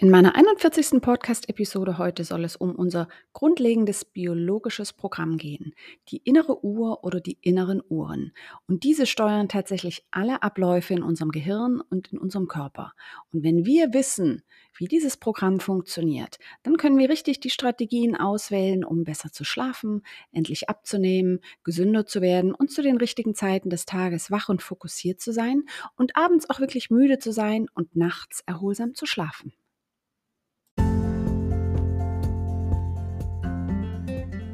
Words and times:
In 0.00 0.10
meiner 0.10 0.36
41. 0.36 1.02
Podcast-Episode 1.02 1.98
heute 1.98 2.22
soll 2.22 2.44
es 2.44 2.54
um 2.54 2.72
unser 2.76 3.08
grundlegendes 3.32 4.04
biologisches 4.04 4.92
Programm 4.92 5.38
gehen, 5.38 5.74
die 6.10 6.18
innere 6.18 6.64
Uhr 6.64 7.02
oder 7.02 7.20
die 7.20 7.36
inneren 7.40 7.82
Uhren. 7.88 8.32
Und 8.68 8.84
diese 8.84 9.06
steuern 9.06 9.48
tatsächlich 9.48 10.06
alle 10.12 10.44
Abläufe 10.44 10.94
in 10.94 11.02
unserem 11.02 11.32
Gehirn 11.32 11.80
und 11.80 12.12
in 12.12 12.18
unserem 12.18 12.46
Körper. 12.46 12.92
Und 13.32 13.42
wenn 13.42 13.66
wir 13.66 13.92
wissen, 13.92 14.44
wie 14.76 14.86
dieses 14.86 15.16
Programm 15.16 15.58
funktioniert, 15.58 16.38
dann 16.62 16.76
können 16.76 16.98
wir 16.98 17.08
richtig 17.08 17.40
die 17.40 17.50
Strategien 17.50 18.14
auswählen, 18.14 18.84
um 18.84 19.02
besser 19.02 19.32
zu 19.32 19.42
schlafen, 19.42 20.02
endlich 20.30 20.68
abzunehmen, 20.68 21.40
gesünder 21.64 22.06
zu 22.06 22.20
werden 22.20 22.54
und 22.54 22.70
zu 22.70 22.82
den 22.82 22.98
richtigen 22.98 23.34
Zeiten 23.34 23.68
des 23.68 23.84
Tages 23.84 24.30
wach 24.30 24.48
und 24.48 24.62
fokussiert 24.62 25.20
zu 25.20 25.32
sein 25.32 25.64
und 25.96 26.16
abends 26.16 26.48
auch 26.48 26.60
wirklich 26.60 26.88
müde 26.88 27.18
zu 27.18 27.32
sein 27.32 27.66
und 27.74 27.96
nachts 27.96 28.44
erholsam 28.46 28.94
zu 28.94 29.04
schlafen. 29.04 29.52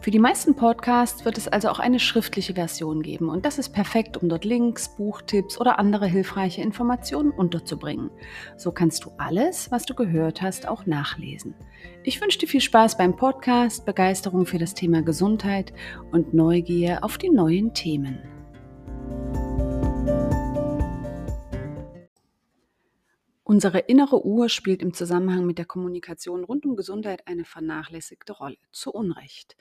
Für 0.00 0.12
die 0.12 0.20
meisten 0.20 0.54
Podcasts 0.54 1.24
wird 1.24 1.38
es 1.38 1.48
also 1.48 1.68
auch 1.68 1.80
eine 1.80 1.98
schriftliche 1.98 2.54
Version 2.54 3.02
geben 3.02 3.28
und 3.28 3.44
das 3.44 3.58
ist 3.58 3.70
perfekt, 3.70 4.16
um 4.16 4.28
dort 4.28 4.44
Links, 4.44 4.94
Buchtipps 4.96 5.60
oder 5.60 5.80
andere 5.80 6.06
hilfreiche 6.06 6.62
Informationen 6.62 7.32
unterzubringen. 7.32 8.10
So 8.56 8.70
kannst 8.70 9.04
du 9.04 9.10
alles, 9.18 9.72
was 9.72 9.86
du 9.86 9.94
gehört 9.94 10.40
hast, 10.40 10.68
auch 10.68 10.86
nachlesen. 10.86 11.54
Ich 12.04 12.20
wünsche 12.20 12.38
dir 12.38 12.46
viel 12.46 12.60
Spaß 12.60 12.96
beim 12.96 13.16
Podcast, 13.16 13.86
Begeisterung 13.86 14.46
für 14.46 14.58
das 14.58 14.74
Thema 14.74 15.02
Gesundheit 15.02 15.72
und 16.12 16.32
Neugier 16.32 17.02
auf 17.02 17.18
die 17.18 17.30
neuen 17.30 17.74
Themen. 17.74 18.20
Unsere 23.50 23.78
innere 23.78 24.26
Uhr 24.26 24.50
spielt 24.50 24.82
im 24.82 24.92
Zusammenhang 24.92 25.46
mit 25.46 25.56
der 25.56 25.64
Kommunikation 25.64 26.44
rund 26.44 26.66
um 26.66 26.76
Gesundheit 26.76 27.26
eine 27.26 27.46
vernachlässigte 27.46 28.34
Rolle. 28.34 28.58
Zu 28.72 28.92
Unrecht. 28.92 29.56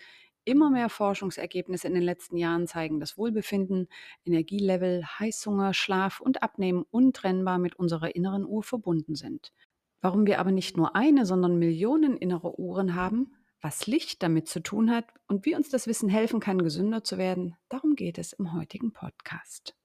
Immer 0.48 0.70
mehr 0.70 0.88
Forschungsergebnisse 0.88 1.90
in 1.90 1.94
den 1.94 2.03
letzten 2.03 2.38
Jahren 2.38 2.67
zeigen, 2.67 3.02
dass 3.02 3.17
Wohlbefinden, 3.17 3.90
Energielevel, 4.23 5.03
Heißhunger, 5.06 5.73
Schlaf 5.73 6.22
und 6.22 6.42
Abnehmen 6.42 6.86
untrennbar 6.90 7.59
mit 7.59 7.76
unserer 7.76 8.16
inneren 8.16 8.45
Uhr 8.45 8.64
verbunden 8.64 9.16
sind. 9.16 9.52
Warum 10.00 10.25
wir 10.25 10.40
aber 10.40 10.53
nicht 10.53 10.78
nur 10.78 10.95
eine, 10.95 11.25
sondern 11.25 11.59
Millionen 11.59 12.16
innere 12.16 12.58
Uhren 12.58 12.95
haben, 12.95 13.36
was 13.59 13.88
Licht 13.88 14.23
damit 14.23 14.48
zu 14.48 14.64
tun 14.64 14.90
hat 14.90 15.08
und 15.28 15.45
wie 15.45 15.53
uns 15.53 15.68
das 15.68 15.86
Wissen 15.86 16.08
helfen 16.08 16.40
kann, 16.40 16.64
gesünder 16.64 17.03
zu 17.03 17.18
werden, 17.18 17.58
darum 17.68 17.96
geht 17.96 18.18
es 18.18 18.31
im 18.31 18.53
heutigen 18.53 18.94
Podcast. 18.94 19.75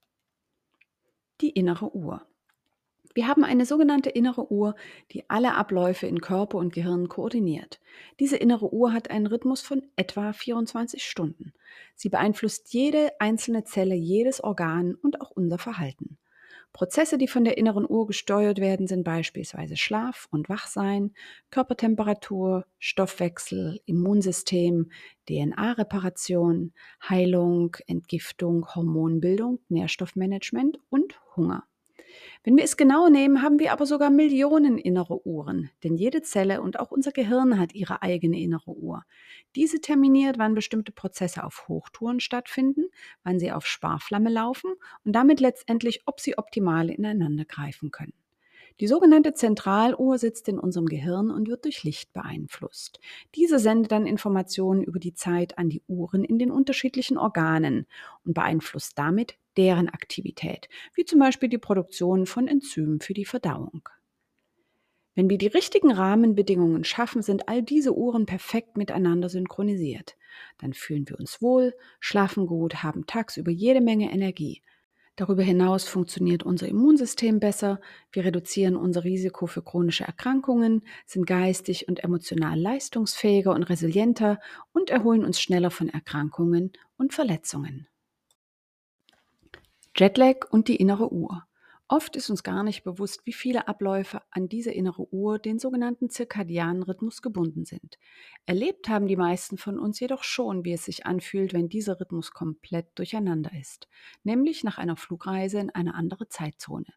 Die 1.40 1.50
innere 1.50 1.92
Uhr. 1.92 2.24
Wir 3.14 3.28
haben 3.28 3.44
eine 3.44 3.66
sogenannte 3.66 4.10
innere 4.10 4.50
Uhr, 4.50 4.74
die 5.10 5.28
alle 5.28 5.54
Abläufe 5.54 6.06
in 6.06 6.20
Körper 6.20 6.58
und 6.58 6.72
Gehirn 6.72 7.08
koordiniert. 7.08 7.80
Diese 8.20 8.36
innere 8.36 8.72
Uhr 8.72 8.92
hat 8.92 9.10
einen 9.10 9.26
Rhythmus 9.26 9.60
von 9.60 9.82
etwa 9.96 10.32
24 10.32 11.04
Stunden. 11.04 11.52
Sie 11.94 12.08
beeinflusst 12.08 12.72
jede 12.72 13.12
einzelne 13.20 13.64
Zelle, 13.64 13.94
jedes 13.94 14.42
Organ 14.42 14.94
und 14.94 15.20
auch 15.20 15.30
unser 15.30 15.58
Verhalten. 15.58 16.18
Prozesse, 16.72 17.18
die 17.18 17.28
von 17.28 17.44
der 17.44 17.58
inneren 17.58 17.86
Uhr 17.88 18.06
gesteuert 18.06 18.58
werden, 18.58 18.86
sind 18.86 19.04
beispielsweise 19.04 19.76
Schlaf 19.76 20.26
und 20.30 20.48
Wachsein, 20.48 21.12
Körpertemperatur, 21.50 22.64
Stoffwechsel, 22.78 23.80
Immunsystem, 23.84 24.90
DNA-Reparation, 25.28 26.72
Heilung, 27.06 27.76
Entgiftung, 27.86 28.66
Hormonbildung, 28.74 29.58
Nährstoffmanagement 29.68 30.78
und 30.88 31.20
Hunger. 31.36 31.64
Wenn 32.44 32.56
wir 32.56 32.64
es 32.64 32.76
genau 32.76 33.08
nehmen, 33.08 33.42
haben 33.42 33.58
wir 33.58 33.72
aber 33.72 33.86
sogar 33.86 34.10
Millionen 34.10 34.78
innere 34.78 35.26
Uhren, 35.26 35.70
denn 35.84 35.96
jede 35.96 36.22
Zelle 36.22 36.62
und 36.62 36.80
auch 36.80 36.90
unser 36.90 37.12
Gehirn 37.12 37.58
hat 37.58 37.74
ihre 37.74 38.02
eigene 38.02 38.40
innere 38.40 38.72
Uhr. 38.72 39.04
Diese 39.54 39.80
terminiert, 39.80 40.38
wann 40.38 40.54
bestimmte 40.54 40.92
Prozesse 40.92 41.44
auf 41.44 41.68
Hochtouren 41.68 42.20
stattfinden, 42.20 42.86
wann 43.22 43.38
sie 43.38 43.52
auf 43.52 43.66
Sparflamme 43.66 44.30
laufen 44.30 44.72
und 45.04 45.12
damit 45.12 45.40
letztendlich, 45.40 46.02
ob 46.06 46.20
sie 46.20 46.38
optimal 46.38 46.90
ineinander 46.90 47.44
greifen 47.44 47.90
können. 47.90 48.14
Die 48.80 48.88
sogenannte 48.88 49.34
Zentraluhr 49.34 50.18
sitzt 50.18 50.48
in 50.48 50.58
unserem 50.58 50.86
Gehirn 50.86 51.30
und 51.30 51.48
wird 51.48 51.64
durch 51.64 51.84
Licht 51.84 52.12
beeinflusst. 52.12 53.00
Diese 53.34 53.58
sendet 53.58 53.92
dann 53.92 54.06
Informationen 54.06 54.82
über 54.82 54.98
die 54.98 55.14
Zeit 55.14 55.58
an 55.58 55.68
die 55.68 55.82
Uhren 55.86 56.24
in 56.24 56.38
den 56.38 56.50
unterschiedlichen 56.50 57.18
Organen 57.18 57.86
und 58.24 58.34
beeinflusst 58.34 58.98
damit 58.98 59.36
deren 59.56 59.88
Aktivität, 59.88 60.68
wie 60.94 61.04
zum 61.04 61.18
Beispiel 61.18 61.48
die 61.48 61.58
Produktion 61.58 62.26
von 62.26 62.48
Enzymen 62.48 63.00
für 63.00 63.14
die 63.14 63.24
Verdauung. 63.24 63.88
Wenn 65.14 65.28
wir 65.28 65.36
die 65.36 65.48
richtigen 65.48 65.92
Rahmenbedingungen 65.92 66.84
schaffen, 66.84 67.20
sind 67.22 67.48
all 67.48 67.62
diese 67.62 67.94
Uhren 67.94 68.24
perfekt 68.24 68.78
miteinander 68.78 69.28
synchronisiert. 69.28 70.16
Dann 70.58 70.72
fühlen 70.72 71.06
wir 71.06 71.18
uns 71.18 71.42
wohl, 71.42 71.74
schlafen 72.00 72.46
gut, 72.46 72.82
haben 72.82 73.06
tagsüber 73.06 73.50
jede 73.50 73.82
Menge 73.82 74.10
Energie. 74.10 74.62
Darüber 75.16 75.42
hinaus 75.42 75.84
funktioniert 75.84 76.42
unser 76.42 76.68
Immunsystem 76.68 77.38
besser, 77.38 77.82
wir 78.12 78.24
reduzieren 78.24 78.76
unser 78.76 79.04
Risiko 79.04 79.46
für 79.46 79.62
chronische 79.62 80.04
Erkrankungen, 80.04 80.86
sind 81.04 81.26
geistig 81.26 81.86
und 81.86 82.02
emotional 82.02 82.58
leistungsfähiger 82.58 83.52
und 83.52 83.64
resilienter 83.64 84.40
und 84.72 84.88
erholen 84.88 85.26
uns 85.26 85.38
schneller 85.38 85.70
von 85.70 85.90
Erkrankungen 85.90 86.72
und 86.96 87.12
Verletzungen. 87.12 87.86
Jetlag 89.96 90.50
und 90.50 90.68
die 90.68 90.76
innere 90.76 91.12
Uhr. 91.12 91.44
Oft 91.86 92.16
ist 92.16 92.30
uns 92.30 92.42
gar 92.42 92.62
nicht 92.62 92.84
bewusst, 92.84 93.26
wie 93.26 93.34
viele 93.34 93.68
Abläufe 93.68 94.22
an 94.30 94.48
diese 94.48 94.70
innere 94.70 95.12
Uhr, 95.12 95.38
den 95.38 95.58
sogenannten 95.58 96.08
zirkadianen 96.08 96.82
Rhythmus, 96.82 97.20
gebunden 97.20 97.66
sind. 97.66 97.98
Erlebt 98.46 98.88
haben 98.88 99.06
die 99.06 99.16
meisten 99.16 99.58
von 99.58 99.78
uns 99.78 100.00
jedoch 100.00 100.24
schon, 100.24 100.64
wie 100.64 100.72
es 100.72 100.86
sich 100.86 101.04
anfühlt, 101.04 101.52
wenn 101.52 101.68
dieser 101.68 102.00
Rhythmus 102.00 102.32
komplett 102.32 102.86
durcheinander 102.94 103.50
ist, 103.60 103.88
nämlich 104.24 104.64
nach 104.64 104.78
einer 104.78 104.96
Flugreise 104.96 105.58
in 105.58 105.68
eine 105.68 105.94
andere 105.94 106.28
Zeitzone. 106.28 106.94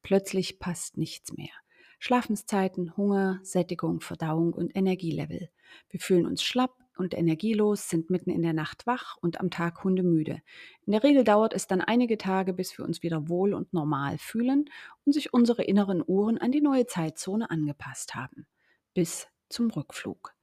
Plötzlich 0.00 0.58
passt 0.58 0.96
nichts 0.96 1.34
mehr. 1.34 1.52
Schlafenszeiten, 1.98 2.96
Hunger, 2.96 3.40
Sättigung, 3.42 4.00
Verdauung 4.00 4.54
und 4.54 4.74
Energielevel. 4.74 5.50
Wir 5.90 6.00
fühlen 6.00 6.24
uns 6.24 6.42
schlapp, 6.42 6.74
und 6.98 7.14
energielos, 7.14 7.88
sind 7.88 8.10
mitten 8.10 8.30
in 8.30 8.42
der 8.42 8.52
Nacht 8.52 8.86
wach 8.86 9.16
und 9.20 9.40
am 9.40 9.50
Tag 9.50 9.84
hundemüde. 9.84 10.40
In 10.86 10.92
der 10.92 11.02
Regel 11.02 11.24
dauert 11.24 11.54
es 11.54 11.66
dann 11.66 11.80
einige 11.80 12.18
Tage, 12.18 12.52
bis 12.52 12.76
wir 12.76 12.84
uns 12.84 13.02
wieder 13.02 13.28
wohl 13.28 13.54
und 13.54 13.72
normal 13.72 14.18
fühlen 14.18 14.68
und 15.04 15.12
sich 15.12 15.32
unsere 15.32 15.62
inneren 15.62 16.02
Uhren 16.06 16.38
an 16.38 16.52
die 16.52 16.60
neue 16.60 16.86
Zeitzone 16.86 17.50
angepasst 17.50 18.14
haben. 18.14 18.46
Bis 18.94 19.28
zum 19.48 19.70
Rückflug. 19.70 20.34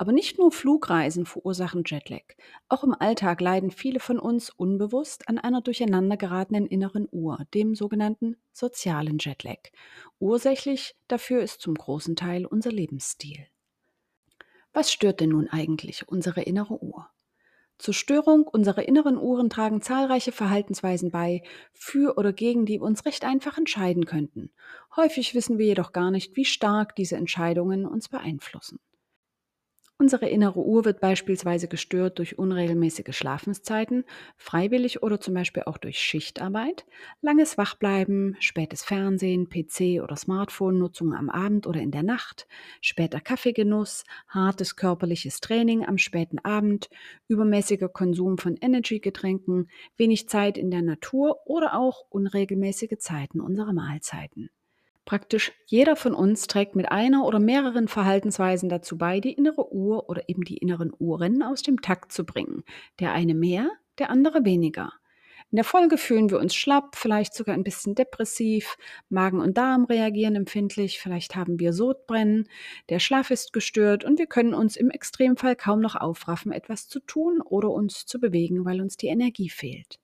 Aber 0.00 0.12
nicht 0.12 0.38
nur 0.38 0.52
Flugreisen 0.52 1.26
verursachen 1.26 1.82
Jetlag. 1.84 2.22
Auch 2.68 2.84
im 2.84 2.94
Alltag 2.94 3.40
leiden 3.40 3.72
viele 3.72 3.98
von 3.98 4.20
uns 4.20 4.48
unbewusst 4.48 5.28
an 5.28 5.38
einer 5.38 5.60
durcheinander 5.60 6.16
geratenen 6.16 6.66
inneren 6.66 7.08
Uhr, 7.10 7.44
dem 7.52 7.74
sogenannten 7.74 8.36
sozialen 8.52 9.18
Jetlag. 9.18 9.58
Ursächlich 10.20 10.94
dafür 11.08 11.42
ist 11.42 11.60
zum 11.60 11.74
großen 11.74 12.14
Teil 12.14 12.46
unser 12.46 12.70
Lebensstil. 12.70 13.48
Was 14.72 14.92
stört 14.92 15.20
denn 15.20 15.30
nun 15.30 15.48
eigentlich 15.48 16.08
unsere 16.08 16.42
innere 16.42 16.82
Uhr? 16.82 17.08
Zur 17.78 17.94
Störung 17.94 18.42
unserer 18.48 18.88
inneren 18.88 19.16
Uhren 19.16 19.50
tragen 19.50 19.80
zahlreiche 19.80 20.32
Verhaltensweisen 20.32 21.12
bei, 21.12 21.42
für 21.72 22.18
oder 22.18 22.32
gegen 22.32 22.66
die 22.66 22.80
wir 22.80 22.82
uns 22.82 23.04
recht 23.06 23.24
einfach 23.24 23.56
entscheiden 23.56 24.04
könnten. 24.04 24.50
Häufig 24.96 25.34
wissen 25.34 25.58
wir 25.58 25.66
jedoch 25.66 25.92
gar 25.92 26.10
nicht, 26.10 26.36
wie 26.36 26.44
stark 26.44 26.96
diese 26.96 27.16
Entscheidungen 27.16 27.86
uns 27.86 28.08
beeinflussen. 28.08 28.80
Unsere 30.00 30.28
innere 30.28 30.60
Uhr 30.60 30.84
wird 30.84 31.00
beispielsweise 31.00 31.66
gestört 31.66 32.18
durch 32.18 32.38
unregelmäßige 32.38 33.16
Schlafenszeiten, 33.16 34.04
freiwillig 34.36 35.02
oder 35.02 35.20
zum 35.20 35.34
Beispiel 35.34 35.64
auch 35.64 35.76
durch 35.76 35.98
Schichtarbeit, 35.98 36.86
langes 37.20 37.58
Wachbleiben, 37.58 38.36
spätes 38.38 38.84
Fernsehen, 38.84 39.48
PC- 39.48 40.00
oder 40.00 40.14
Smartphone-Nutzung 40.14 41.14
am 41.14 41.28
Abend 41.28 41.66
oder 41.66 41.80
in 41.80 41.90
der 41.90 42.04
Nacht, 42.04 42.46
später 42.80 43.20
Kaffeegenuss, 43.20 44.04
hartes 44.28 44.76
körperliches 44.76 45.40
Training 45.40 45.84
am 45.84 45.98
späten 45.98 46.38
Abend, 46.38 46.90
übermäßiger 47.26 47.88
Konsum 47.88 48.38
von 48.38 48.56
Energy-Getränken, 48.56 49.68
wenig 49.96 50.28
Zeit 50.28 50.58
in 50.58 50.70
der 50.70 50.82
Natur 50.82 51.40
oder 51.44 51.74
auch 51.74 52.04
unregelmäßige 52.08 52.98
Zeiten 52.98 53.40
unserer 53.40 53.72
Mahlzeiten. 53.72 54.48
Praktisch 55.08 55.52
jeder 55.64 55.96
von 55.96 56.12
uns 56.12 56.48
trägt 56.48 56.76
mit 56.76 56.92
einer 56.92 57.24
oder 57.24 57.38
mehreren 57.38 57.88
Verhaltensweisen 57.88 58.68
dazu 58.68 58.98
bei, 58.98 59.20
die 59.20 59.32
innere 59.32 59.72
Uhr 59.72 60.10
oder 60.10 60.28
eben 60.28 60.42
die 60.42 60.58
inneren 60.58 60.92
Uhren 60.98 61.42
aus 61.42 61.62
dem 61.62 61.80
Takt 61.80 62.12
zu 62.12 62.26
bringen. 62.26 62.62
Der 63.00 63.12
eine 63.14 63.34
mehr, 63.34 63.70
der 63.98 64.10
andere 64.10 64.44
weniger. 64.44 64.92
In 65.50 65.56
der 65.56 65.64
Folge 65.64 65.96
fühlen 65.96 66.28
wir 66.28 66.38
uns 66.38 66.54
schlapp, 66.54 66.94
vielleicht 66.94 67.32
sogar 67.32 67.54
ein 67.54 67.64
bisschen 67.64 67.94
depressiv, 67.94 68.76
Magen 69.08 69.40
und 69.40 69.56
Darm 69.56 69.86
reagieren 69.86 70.36
empfindlich, 70.36 71.00
vielleicht 71.00 71.34
haben 71.34 71.58
wir 71.58 71.72
Sodbrennen, 71.72 72.46
der 72.90 72.98
Schlaf 72.98 73.30
ist 73.30 73.54
gestört 73.54 74.04
und 74.04 74.18
wir 74.18 74.26
können 74.26 74.52
uns 74.52 74.76
im 74.76 74.90
Extremfall 74.90 75.56
kaum 75.56 75.80
noch 75.80 75.96
aufraffen, 75.96 76.52
etwas 76.52 76.86
zu 76.86 77.00
tun 77.00 77.40
oder 77.40 77.70
uns 77.70 78.04
zu 78.04 78.20
bewegen, 78.20 78.66
weil 78.66 78.82
uns 78.82 78.98
die 78.98 79.06
Energie 79.06 79.48
fehlt. 79.48 80.00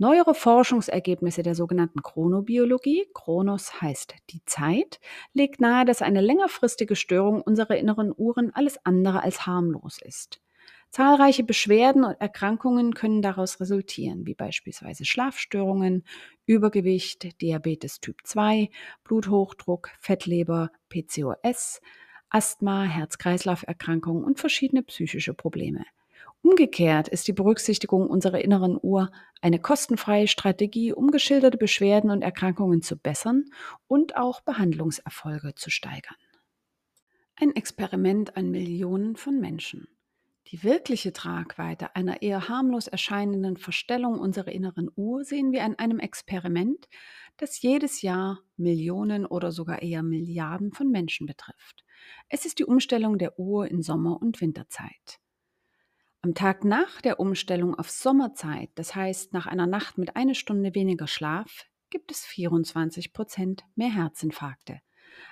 Neuere 0.00 0.34
Forschungsergebnisse 0.34 1.42
der 1.42 1.54
sogenannten 1.54 2.00
Chronobiologie, 2.00 3.06
Chronos 3.12 3.82
heißt 3.82 4.14
die 4.30 4.42
Zeit, 4.46 4.98
legt 5.34 5.60
nahe, 5.60 5.84
dass 5.84 6.00
eine 6.00 6.22
längerfristige 6.22 6.96
Störung 6.96 7.42
unserer 7.42 7.76
inneren 7.76 8.10
Uhren 8.16 8.50
alles 8.54 8.78
andere 8.86 9.22
als 9.22 9.44
harmlos 9.44 9.98
ist. 10.02 10.40
Zahlreiche 10.88 11.44
Beschwerden 11.44 12.04
und 12.04 12.18
Erkrankungen 12.18 12.94
können 12.94 13.20
daraus 13.20 13.60
resultieren, 13.60 14.24
wie 14.24 14.34
beispielsweise 14.34 15.04
Schlafstörungen, 15.04 16.04
Übergewicht, 16.46 17.38
Diabetes 17.42 18.00
Typ 18.00 18.20
2, 18.24 18.70
Bluthochdruck, 19.04 19.90
Fettleber, 20.00 20.70
PCOS, 20.88 21.82
Asthma, 22.30 22.84
Herz-Kreislauf-Erkrankungen 22.84 24.24
und 24.24 24.40
verschiedene 24.40 24.82
psychische 24.82 25.34
Probleme. 25.34 25.84
Umgekehrt 26.42 27.08
ist 27.08 27.28
die 27.28 27.32
Berücksichtigung 27.32 28.08
unserer 28.08 28.42
inneren 28.42 28.78
Uhr 28.80 29.10
eine 29.42 29.58
kostenfreie 29.58 30.26
Strategie, 30.26 30.92
um 30.92 31.10
geschilderte 31.10 31.58
Beschwerden 31.58 32.10
und 32.10 32.22
Erkrankungen 32.22 32.80
zu 32.80 32.96
bessern 32.96 33.44
und 33.86 34.16
auch 34.16 34.40
Behandlungserfolge 34.40 35.54
zu 35.54 35.70
steigern. 35.70 36.16
Ein 37.36 37.54
Experiment 37.54 38.36
an 38.36 38.50
Millionen 38.50 39.16
von 39.16 39.38
Menschen. 39.38 39.88
Die 40.48 40.64
wirkliche 40.64 41.12
Tragweite 41.12 41.94
einer 41.94 42.22
eher 42.22 42.48
harmlos 42.48 42.88
erscheinenden 42.88 43.56
Verstellung 43.56 44.18
unserer 44.18 44.50
inneren 44.50 44.90
Uhr 44.96 45.24
sehen 45.24 45.52
wir 45.52 45.62
an 45.62 45.78
einem 45.78 46.00
Experiment, 46.00 46.88
das 47.36 47.62
jedes 47.62 48.02
Jahr 48.02 48.40
Millionen 48.56 49.26
oder 49.26 49.52
sogar 49.52 49.82
eher 49.82 50.02
Milliarden 50.02 50.72
von 50.72 50.90
Menschen 50.90 51.26
betrifft. 51.26 51.84
Es 52.28 52.46
ist 52.46 52.58
die 52.58 52.64
Umstellung 52.64 53.18
der 53.18 53.38
Uhr 53.38 53.70
in 53.70 53.82
Sommer- 53.82 54.20
und 54.20 54.40
Winterzeit. 54.40 55.20
Am 56.22 56.34
Tag 56.34 56.64
nach 56.64 57.00
der 57.00 57.18
Umstellung 57.18 57.74
auf 57.78 57.88
Sommerzeit, 57.88 58.68
das 58.74 58.94
heißt 58.94 59.32
nach 59.32 59.46
einer 59.46 59.66
Nacht 59.66 59.96
mit 59.96 60.16
einer 60.16 60.34
Stunde 60.34 60.74
weniger 60.74 61.06
Schlaf, 61.06 61.64
gibt 61.88 62.10
es 62.10 62.26
24 62.26 63.14
Prozent 63.14 63.64
mehr 63.74 63.90
Herzinfarkte. 63.90 64.82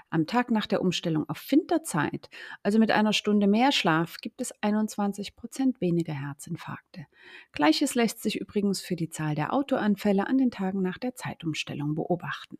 Am 0.08 0.26
Tag 0.26 0.50
nach 0.50 0.66
der 0.66 0.80
Umstellung 0.80 1.28
auf 1.28 1.44
Winterzeit, 1.50 2.30
also 2.62 2.78
mit 2.78 2.90
einer 2.90 3.12
Stunde 3.12 3.46
mehr 3.46 3.70
Schlaf, 3.70 4.16
gibt 4.22 4.40
es 4.40 4.50
21 4.62 5.36
Prozent 5.36 5.78
weniger 5.82 6.14
Herzinfarkte. 6.14 7.06
Gleiches 7.52 7.94
lässt 7.94 8.22
sich 8.22 8.40
übrigens 8.40 8.80
für 8.80 8.96
die 8.96 9.10
Zahl 9.10 9.34
der 9.34 9.52
Autoanfälle 9.52 10.26
an 10.26 10.38
den 10.38 10.50
Tagen 10.50 10.80
nach 10.80 10.96
der 10.96 11.14
Zeitumstellung 11.14 11.96
beobachten. 11.96 12.56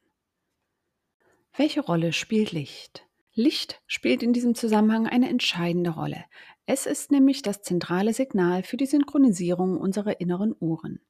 Welche 1.57 1.81
Rolle 1.81 2.13
spielt 2.13 2.53
Licht? 2.53 3.08
Licht 3.38 3.81
spielt 3.87 4.25
in 4.25 4.32
diesem 4.32 4.56
Zusammenhang 4.56 5.06
eine 5.06 5.29
entscheidende 5.29 5.90
Rolle. 5.90 6.25
Es 6.67 6.87
ist 6.87 7.12
nämlich 7.12 7.40
das 7.40 7.62
zentrale 7.62 8.12
Signal 8.12 8.64
für 8.64 8.76
die 8.76 8.85
Synchronisierung 8.85 9.79
unserer 9.79 10.20
inneren 10.20 10.56
Uhren. 10.58 11.00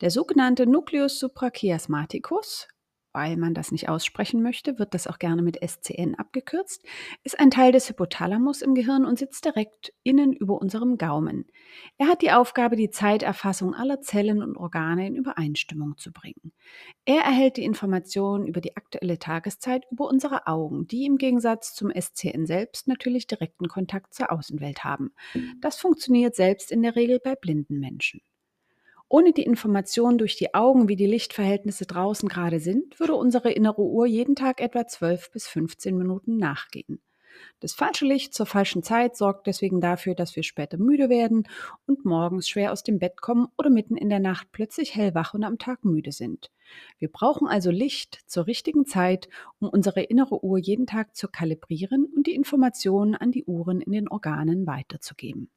Der 0.00 0.12
sogenannte 0.12 0.68
Nucleus 0.68 1.18
suprachiasmaticus, 1.18 2.68
weil 3.12 3.36
man 3.36 3.54
das 3.54 3.72
nicht 3.72 3.88
aussprechen 3.88 4.42
möchte, 4.42 4.78
wird 4.78 4.94
das 4.94 5.06
auch 5.06 5.18
gerne 5.18 5.42
mit 5.42 5.58
SCN 5.62 6.14
abgekürzt, 6.14 6.84
ist 7.24 7.38
ein 7.38 7.50
Teil 7.50 7.72
des 7.72 7.88
Hypothalamus 7.88 8.62
im 8.62 8.74
Gehirn 8.74 9.04
und 9.04 9.18
sitzt 9.18 9.44
direkt 9.44 9.92
innen 10.02 10.32
über 10.32 10.60
unserem 10.60 10.96
Gaumen. 10.98 11.46
Er 11.98 12.08
hat 12.08 12.22
die 12.22 12.32
Aufgabe, 12.32 12.76
die 12.76 12.90
Zeiterfassung 12.90 13.74
aller 13.74 14.00
Zellen 14.00 14.42
und 14.42 14.56
Organe 14.56 15.06
in 15.06 15.14
Übereinstimmung 15.14 15.96
zu 15.96 16.12
bringen. 16.12 16.52
Er 17.04 17.22
erhält 17.22 17.56
die 17.56 17.64
Informationen 17.64 18.46
über 18.46 18.60
die 18.60 18.76
aktuelle 18.76 19.18
Tageszeit 19.18 19.84
über 19.90 20.06
unsere 20.06 20.46
Augen, 20.46 20.86
die 20.86 21.04
im 21.04 21.18
Gegensatz 21.18 21.74
zum 21.74 21.90
SCN 21.90 22.46
selbst 22.46 22.88
natürlich 22.88 23.26
direkten 23.26 23.68
Kontakt 23.68 24.14
zur 24.14 24.32
Außenwelt 24.32 24.84
haben. 24.84 25.12
Das 25.60 25.78
funktioniert 25.78 26.34
selbst 26.34 26.70
in 26.70 26.82
der 26.82 26.96
Regel 26.96 27.20
bei 27.22 27.34
blinden 27.34 27.78
Menschen. 27.78 28.20
Ohne 29.12 29.34
die 29.34 29.42
Information 29.42 30.16
durch 30.16 30.36
die 30.36 30.54
Augen, 30.54 30.88
wie 30.88 30.96
die 30.96 31.04
Lichtverhältnisse 31.04 31.84
draußen 31.84 32.30
gerade 32.30 32.60
sind, 32.60 32.98
würde 32.98 33.14
unsere 33.14 33.52
innere 33.52 33.82
Uhr 33.82 34.06
jeden 34.06 34.36
Tag 34.36 34.58
etwa 34.62 34.86
12 34.86 35.32
bis 35.32 35.46
15 35.48 35.98
Minuten 35.98 36.38
nachgehen. 36.38 36.98
Das 37.60 37.74
falsche 37.74 38.06
Licht 38.06 38.32
zur 38.32 38.46
falschen 38.46 38.82
Zeit 38.82 39.14
sorgt 39.14 39.46
deswegen 39.46 39.82
dafür, 39.82 40.14
dass 40.14 40.34
wir 40.34 40.42
später 40.42 40.78
müde 40.78 41.10
werden 41.10 41.46
und 41.86 42.06
morgens 42.06 42.48
schwer 42.48 42.72
aus 42.72 42.84
dem 42.84 42.98
Bett 42.98 43.20
kommen 43.20 43.48
oder 43.58 43.68
mitten 43.68 43.98
in 43.98 44.08
der 44.08 44.18
Nacht 44.18 44.48
plötzlich 44.50 44.94
hellwach 44.94 45.34
und 45.34 45.44
am 45.44 45.58
Tag 45.58 45.84
müde 45.84 46.12
sind. 46.12 46.50
Wir 46.98 47.12
brauchen 47.12 47.46
also 47.46 47.70
Licht 47.70 48.18
zur 48.24 48.46
richtigen 48.46 48.86
Zeit, 48.86 49.28
um 49.60 49.68
unsere 49.68 50.00
innere 50.00 50.42
Uhr 50.42 50.56
jeden 50.56 50.86
Tag 50.86 51.14
zu 51.16 51.28
kalibrieren 51.28 52.06
und 52.16 52.26
die 52.26 52.34
Informationen 52.34 53.14
an 53.14 53.30
die 53.30 53.44
Uhren 53.44 53.82
in 53.82 53.92
den 53.92 54.08
Organen 54.08 54.66
weiterzugeben. 54.66 55.50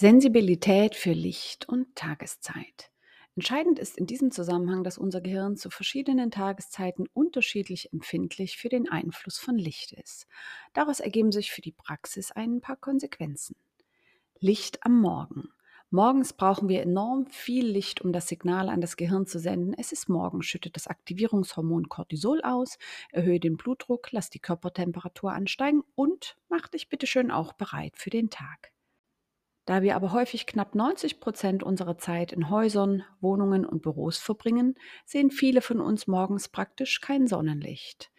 Sensibilität 0.00 0.94
für 0.94 1.12
Licht 1.12 1.68
und 1.68 1.94
Tageszeit. 1.94 2.90
Entscheidend 3.36 3.78
ist 3.78 3.98
in 3.98 4.06
diesem 4.06 4.30
Zusammenhang, 4.30 4.82
dass 4.82 4.96
unser 4.96 5.20
Gehirn 5.20 5.58
zu 5.58 5.68
verschiedenen 5.68 6.30
Tageszeiten 6.30 7.06
unterschiedlich 7.12 7.92
empfindlich 7.92 8.56
für 8.56 8.70
den 8.70 8.88
Einfluss 8.88 9.36
von 9.36 9.58
Licht 9.58 9.92
ist. 9.92 10.26
Daraus 10.72 11.00
ergeben 11.00 11.32
sich 11.32 11.52
für 11.52 11.60
die 11.60 11.72
Praxis 11.72 12.32
ein 12.32 12.62
paar 12.62 12.76
Konsequenzen. 12.76 13.56
Licht 14.38 14.86
am 14.86 14.98
Morgen. 15.02 15.50
Morgens 15.90 16.32
brauchen 16.32 16.70
wir 16.70 16.80
enorm 16.80 17.26
viel 17.26 17.66
Licht, 17.66 18.00
um 18.00 18.10
das 18.14 18.26
Signal 18.26 18.70
an 18.70 18.80
das 18.80 18.96
Gehirn 18.96 19.26
zu 19.26 19.38
senden. 19.38 19.74
Es 19.74 19.92
ist 19.92 20.08
morgen, 20.08 20.42
schüttet 20.42 20.76
das 20.76 20.86
Aktivierungshormon 20.86 21.90
Cortisol 21.90 22.40
aus, 22.40 22.78
erhöhe 23.12 23.38
den 23.38 23.58
Blutdruck, 23.58 24.12
lass 24.12 24.30
die 24.30 24.40
Körpertemperatur 24.40 25.32
ansteigen 25.32 25.82
und 25.94 26.38
mach 26.48 26.68
dich 26.68 26.88
bitte 26.88 27.06
schön 27.06 27.30
auch 27.30 27.52
bereit 27.52 27.98
für 27.98 28.08
den 28.08 28.30
Tag. 28.30 28.72
Da 29.70 29.82
wir 29.82 29.94
aber 29.94 30.10
häufig 30.10 30.48
knapp 30.48 30.74
90 30.74 31.20
Prozent 31.20 31.62
unserer 31.62 31.96
Zeit 31.96 32.32
in 32.32 32.50
Häusern, 32.50 33.04
Wohnungen 33.20 33.64
und 33.64 33.82
Büros 33.82 34.18
verbringen, 34.18 34.74
sehen 35.06 35.30
viele 35.30 35.60
von 35.60 35.80
uns 35.80 36.08
morgens 36.08 36.48
praktisch 36.48 37.00
kein 37.00 37.28
Sonnenlicht. 37.28 38.10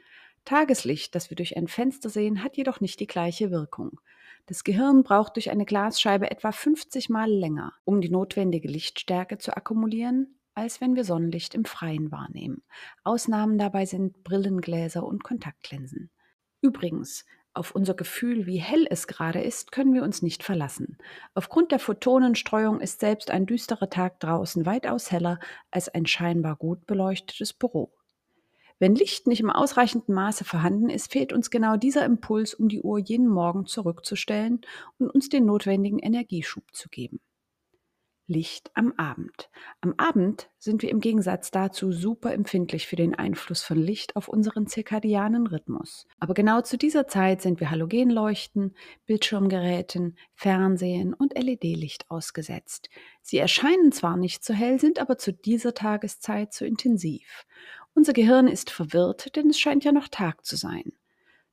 Tageslicht, 0.45 1.13
das 1.13 1.29
wir 1.29 1.35
durch 1.35 1.57
ein 1.57 1.67
Fenster 1.67 2.07
sehen, 2.07 2.41
hat 2.41 2.55
jedoch 2.55 2.79
nicht 2.79 3.01
die 3.01 3.05
gleiche 3.05 3.51
Wirkung. 3.51 3.99
Das 4.45 4.63
Gehirn 4.63 5.03
braucht 5.03 5.35
durch 5.35 5.49
eine 5.51 5.65
Glasscheibe 5.65 6.31
etwa 6.31 6.53
50 6.53 7.09
Mal 7.09 7.29
länger, 7.29 7.73
um 7.83 7.99
die 7.99 8.09
notwendige 8.09 8.69
Lichtstärke 8.69 9.37
zu 9.37 9.53
akkumulieren, 9.53 10.39
als 10.53 10.79
wenn 10.79 10.95
wir 10.95 11.03
Sonnenlicht 11.03 11.53
im 11.53 11.65
Freien 11.65 12.13
wahrnehmen. 12.13 12.63
Ausnahmen 13.03 13.57
dabei 13.57 13.85
sind 13.85 14.23
Brillengläser 14.23 15.03
und 15.03 15.21
Kontaktlinsen. 15.25 16.11
Übrigens, 16.61 17.25
auf 17.53 17.75
unser 17.75 17.93
Gefühl, 17.93 18.45
wie 18.45 18.57
hell 18.57 18.87
es 18.89 19.07
gerade 19.07 19.41
ist, 19.41 19.71
können 19.71 19.93
wir 19.93 20.03
uns 20.03 20.21
nicht 20.21 20.43
verlassen. 20.43 20.97
Aufgrund 21.33 21.71
der 21.71 21.79
Photonenstreuung 21.79 22.79
ist 22.79 22.99
selbst 22.99 23.31
ein 23.31 23.45
düsterer 23.45 23.89
Tag 23.89 24.19
draußen 24.19 24.65
weitaus 24.65 25.11
heller 25.11 25.39
als 25.69 25.89
ein 25.89 26.05
scheinbar 26.05 26.55
gut 26.55 26.85
beleuchtetes 26.85 27.53
Büro. 27.53 27.91
Wenn 28.79 28.95
Licht 28.95 29.27
nicht 29.27 29.41
im 29.41 29.51
ausreichenden 29.51 30.15
Maße 30.15 30.43
vorhanden 30.43 30.89
ist, 30.89 31.11
fehlt 31.11 31.33
uns 31.33 31.51
genau 31.51 31.77
dieser 31.77 32.03
Impuls, 32.03 32.53
um 32.55 32.67
die 32.67 32.81
Uhr 32.81 32.97
jeden 32.97 33.27
Morgen 33.27 33.67
zurückzustellen 33.67 34.61
und 34.97 35.09
uns 35.09 35.29
den 35.29 35.45
notwendigen 35.45 35.99
Energieschub 35.99 36.63
zu 36.73 36.89
geben. 36.89 37.19
Licht 38.31 38.71
am 38.75 38.93
Abend. 38.95 39.49
Am 39.81 39.93
Abend 39.97 40.49
sind 40.57 40.81
wir 40.81 40.89
im 40.89 41.01
Gegensatz 41.01 41.51
dazu 41.51 41.91
super 41.91 42.33
empfindlich 42.33 42.87
für 42.87 42.95
den 42.95 43.13
Einfluss 43.13 43.61
von 43.61 43.77
Licht 43.77 44.15
auf 44.15 44.29
unseren 44.29 44.67
zirkadianen 44.67 45.47
Rhythmus. 45.47 46.07
Aber 46.19 46.33
genau 46.33 46.61
zu 46.61 46.77
dieser 46.77 47.07
Zeit 47.07 47.41
sind 47.41 47.59
wir 47.59 47.69
Halogenleuchten, 47.69 48.73
Bildschirmgeräten, 49.05 50.17
Fernsehen 50.33 51.13
und 51.13 51.37
LED-Licht 51.37 52.09
ausgesetzt. 52.09 52.89
Sie 53.21 53.37
erscheinen 53.37 53.91
zwar 53.91 54.15
nicht 54.15 54.45
so 54.45 54.53
hell, 54.53 54.79
sind 54.79 54.99
aber 54.99 55.17
zu 55.17 55.33
dieser 55.33 55.73
Tageszeit 55.73 56.53
zu 56.53 56.65
intensiv. 56.65 57.45
Unser 57.95 58.13
Gehirn 58.13 58.47
ist 58.47 58.69
verwirrt, 58.69 59.35
denn 59.35 59.49
es 59.49 59.59
scheint 59.59 59.83
ja 59.83 59.91
noch 59.91 60.07
Tag 60.07 60.45
zu 60.45 60.55
sein. 60.55 60.93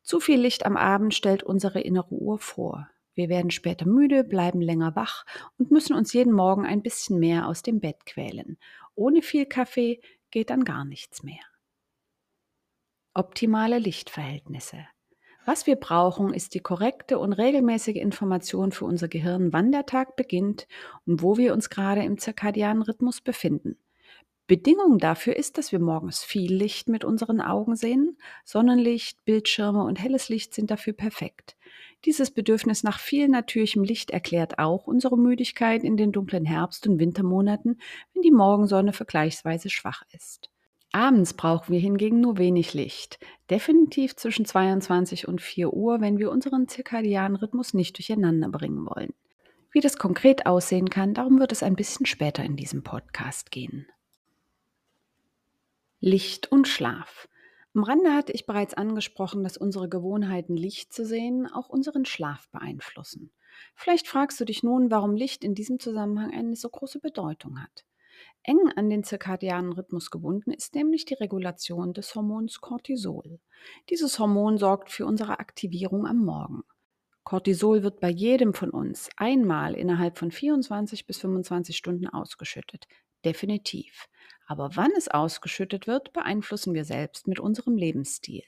Zu 0.02 0.20
viel 0.20 0.40
Licht 0.40 0.64
am 0.64 0.76
Abend 0.76 1.12
stellt 1.12 1.42
unsere 1.42 1.80
innere 1.80 2.14
Uhr 2.14 2.38
vor. 2.38 2.88
Wir 3.18 3.28
werden 3.28 3.50
später 3.50 3.84
müde, 3.84 4.22
bleiben 4.22 4.60
länger 4.60 4.94
wach 4.94 5.26
und 5.58 5.72
müssen 5.72 5.96
uns 5.96 6.12
jeden 6.12 6.32
Morgen 6.32 6.64
ein 6.64 6.82
bisschen 6.82 7.18
mehr 7.18 7.48
aus 7.48 7.64
dem 7.64 7.80
Bett 7.80 8.06
quälen. 8.06 8.58
Ohne 8.94 9.22
viel 9.22 9.44
Kaffee 9.44 10.00
geht 10.30 10.50
dann 10.50 10.62
gar 10.62 10.84
nichts 10.84 11.24
mehr. 11.24 11.40
Optimale 13.14 13.80
Lichtverhältnisse. 13.80 14.86
Was 15.44 15.66
wir 15.66 15.74
brauchen, 15.74 16.32
ist 16.32 16.54
die 16.54 16.60
korrekte 16.60 17.18
und 17.18 17.32
regelmäßige 17.32 17.96
Information 17.96 18.70
für 18.70 18.84
unser 18.84 19.08
Gehirn, 19.08 19.52
wann 19.52 19.72
der 19.72 19.84
Tag 19.84 20.14
beginnt 20.14 20.68
und 21.04 21.20
wo 21.20 21.36
wir 21.36 21.54
uns 21.54 21.70
gerade 21.70 22.04
im 22.04 22.18
zirkadianen 22.18 22.84
Rhythmus 22.84 23.20
befinden. 23.20 23.78
Bedingung 24.46 24.98
dafür 24.98 25.34
ist, 25.34 25.58
dass 25.58 25.72
wir 25.72 25.80
morgens 25.80 26.22
viel 26.22 26.54
Licht 26.54 26.88
mit 26.88 27.04
unseren 27.04 27.40
Augen 27.40 27.74
sehen. 27.74 28.16
Sonnenlicht, 28.44 29.24
Bildschirme 29.24 29.82
und 29.82 30.00
helles 30.00 30.28
Licht 30.28 30.54
sind 30.54 30.70
dafür 30.70 30.92
perfekt. 30.92 31.56
Dieses 32.04 32.30
Bedürfnis 32.30 32.84
nach 32.84 33.00
viel 33.00 33.28
natürlichem 33.28 33.82
Licht 33.82 34.10
erklärt 34.10 34.58
auch 34.58 34.86
unsere 34.86 35.18
Müdigkeit 35.18 35.82
in 35.82 35.96
den 35.96 36.12
dunklen 36.12 36.44
Herbst- 36.44 36.86
und 36.86 37.00
Wintermonaten, 37.00 37.80
wenn 38.14 38.22
die 38.22 38.30
Morgensonne 38.30 38.92
vergleichsweise 38.92 39.68
schwach 39.68 40.02
ist. 40.12 40.50
Abends 40.92 41.34
brauchen 41.34 41.72
wir 41.72 41.80
hingegen 41.80 42.20
nur 42.20 42.38
wenig 42.38 42.72
Licht, 42.72 43.18
definitiv 43.50 44.16
zwischen 44.16 44.46
22 44.46 45.28
und 45.28 45.42
4 45.42 45.72
Uhr, 45.72 46.00
wenn 46.00 46.18
wir 46.18 46.30
unseren 46.30 46.66
zirkadianen 46.66 47.36
Rhythmus 47.36 47.74
nicht 47.74 47.98
durcheinander 47.98 48.48
bringen 48.48 48.86
wollen. 48.86 49.12
Wie 49.70 49.80
das 49.80 49.98
konkret 49.98 50.46
aussehen 50.46 50.88
kann, 50.88 51.12
darum 51.12 51.40
wird 51.40 51.52
es 51.52 51.62
ein 51.62 51.76
bisschen 51.76 52.06
später 52.06 52.42
in 52.42 52.56
diesem 52.56 52.82
Podcast 52.82 53.50
gehen. 53.50 53.86
Licht 56.00 56.50
und 56.50 56.68
Schlaf. 56.68 57.28
Am 57.78 57.84
Rande 57.84 58.12
hatte 58.12 58.32
ich 58.32 58.44
bereits 58.44 58.74
angesprochen, 58.74 59.44
dass 59.44 59.56
unsere 59.56 59.88
Gewohnheiten, 59.88 60.56
Licht 60.56 60.92
zu 60.92 61.06
sehen, 61.06 61.46
auch 61.46 61.68
unseren 61.68 62.04
Schlaf 62.04 62.48
beeinflussen. 62.48 63.30
Vielleicht 63.76 64.08
fragst 64.08 64.40
du 64.40 64.44
dich 64.44 64.64
nun, 64.64 64.90
warum 64.90 65.14
Licht 65.14 65.44
in 65.44 65.54
diesem 65.54 65.78
Zusammenhang 65.78 66.32
eine 66.32 66.56
so 66.56 66.68
große 66.70 66.98
Bedeutung 66.98 67.62
hat. 67.62 67.84
Eng 68.42 68.58
an 68.74 68.90
den 68.90 69.04
zirkadianen 69.04 69.72
Rhythmus 69.72 70.10
gebunden 70.10 70.50
ist 70.50 70.74
nämlich 70.74 71.04
die 71.04 71.14
Regulation 71.14 71.92
des 71.94 72.12
Hormons 72.16 72.60
Cortisol. 72.60 73.38
Dieses 73.90 74.18
Hormon 74.18 74.58
sorgt 74.58 74.90
für 74.90 75.06
unsere 75.06 75.38
Aktivierung 75.38 76.04
am 76.04 76.24
Morgen. 76.24 76.64
Cortisol 77.22 77.84
wird 77.84 78.00
bei 78.00 78.10
jedem 78.10 78.54
von 78.54 78.70
uns 78.70 79.08
einmal 79.16 79.74
innerhalb 79.74 80.18
von 80.18 80.32
24 80.32 81.06
bis 81.06 81.18
25 81.18 81.76
Stunden 81.76 82.08
ausgeschüttet. 82.08 82.88
Definitiv. 83.24 84.08
Aber 84.48 84.70
wann 84.76 84.90
es 84.96 85.08
ausgeschüttet 85.08 85.86
wird, 85.86 86.14
beeinflussen 86.14 86.72
wir 86.72 86.86
selbst 86.86 87.28
mit 87.28 87.38
unserem 87.38 87.76
Lebensstil. 87.76 88.44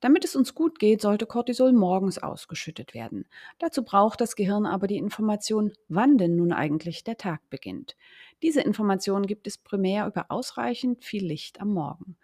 Damit 0.00 0.24
es 0.24 0.34
uns 0.34 0.54
gut 0.54 0.78
geht, 0.78 1.02
sollte 1.02 1.26
Cortisol 1.26 1.72
morgens 1.72 2.16
ausgeschüttet 2.16 2.94
werden. 2.94 3.26
Dazu 3.58 3.84
braucht 3.84 4.22
das 4.22 4.34
Gehirn 4.34 4.64
aber 4.64 4.86
die 4.86 4.96
Information, 4.96 5.74
wann 5.88 6.16
denn 6.16 6.36
nun 6.36 6.54
eigentlich 6.54 7.04
der 7.04 7.18
Tag 7.18 7.42
beginnt. 7.50 7.96
Diese 8.42 8.62
Information 8.62 9.26
gibt 9.26 9.46
es 9.46 9.58
primär 9.58 10.06
über 10.06 10.30
ausreichend 10.30 11.04
viel 11.04 11.26
Licht 11.26 11.60
am 11.60 11.74
Morgen. 11.74 12.16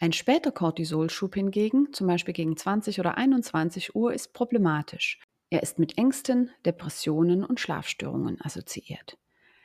Ein 0.00 0.12
später 0.12 0.50
Cortisolschub 0.50 1.36
hingegen, 1.36 1.92
zum 1.92 2.08
Beispiel 2.08 2.34
gegen 2.34 2.56
20 2.56 2.98
oder 2.98 3.16
21 3.16 3.94
Uhr, 3.94 4.12
ist 4.12 4.32
problematisch. 4.32 5.20
Er 5.48 5.62
ist 5.62 5.78
mit 5.78 5.96
Ängsten, 5.96 6.50
Depressionen 6.64 7.44
und 7.44 7.60
Schlafstörungen 7.60 8.40
assoziiert. 8.40 9.16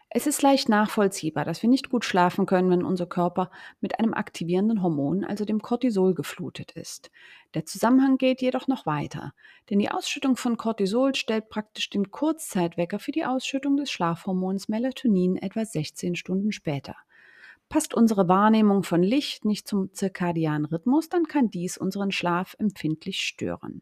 Es 0.09 0.25
ist 0.25 0.41
leicht 0.41 0.69
nachvollziehbar, 0.69 1.43
dass 1.43 1.61
wir 1.61 1.69
nicht 1.69 1.89
gut 1.89 2.05
schlafen 2.05 2.45
können, 2.45 2.69
wenn 2.69 2.85
unser 2.85 3.05
Körper 3.05 3.51
mit 3.81 3.99
einem 3.99 4.13
aktivierenden 4.13 4.81
Hormon, 4.81 5.25
also 5.25 5.43
dem 5.43 5.61
Cortisol, 5.61 6.13
geflutet 6.13 6.71
ist. 6.71 7.11
Der 7.53 7.65
Zusammenhang 7.65 8.17
geht 8.17 8.41
jedoch 8.41 8.67
noch 8.67 8.85
weiter, 8.85 9.33
denn 9.69 9.79
die 9.79 9.91
Ausschüttung 9.91 10.37
von 10.37 10.55
Cortisol 10.55 11.13
stellt 11.13 11.49
praktisch 11.49 11.89
den 11.89 12.09
Kurzzeitwecker 12.09 12.99
für 12.99 13.11
die 13.11 13.25
Ausschüttung 13.25 13.75
des 13.75 13.91
Schlafhormons 13.91 14.69
Melatonin 14.69 15.35
etwa 15.35 15.65
16 15.65 16.15
Stunden 16.15 16.53
später. 16.53 16.95
Passt 17.67 17.93
unsere 17.93 18.29
Wahrnehmung 18.29 18.83
von 18.83 19.03
Licht 19.03 19.43
nicht 19.43 19.67
zum 19.67 19.93
zirkadianen 19.93 20.65
Rhythmus, 20.65 21.09
dann 21.09 21.25
kann 21.25 21.49
dies 21.49 21.77
unseren 21.77 22.11
Schlaf 22.11 22.55
empfindlich 22.59 23.19
stören. 23.19 23.81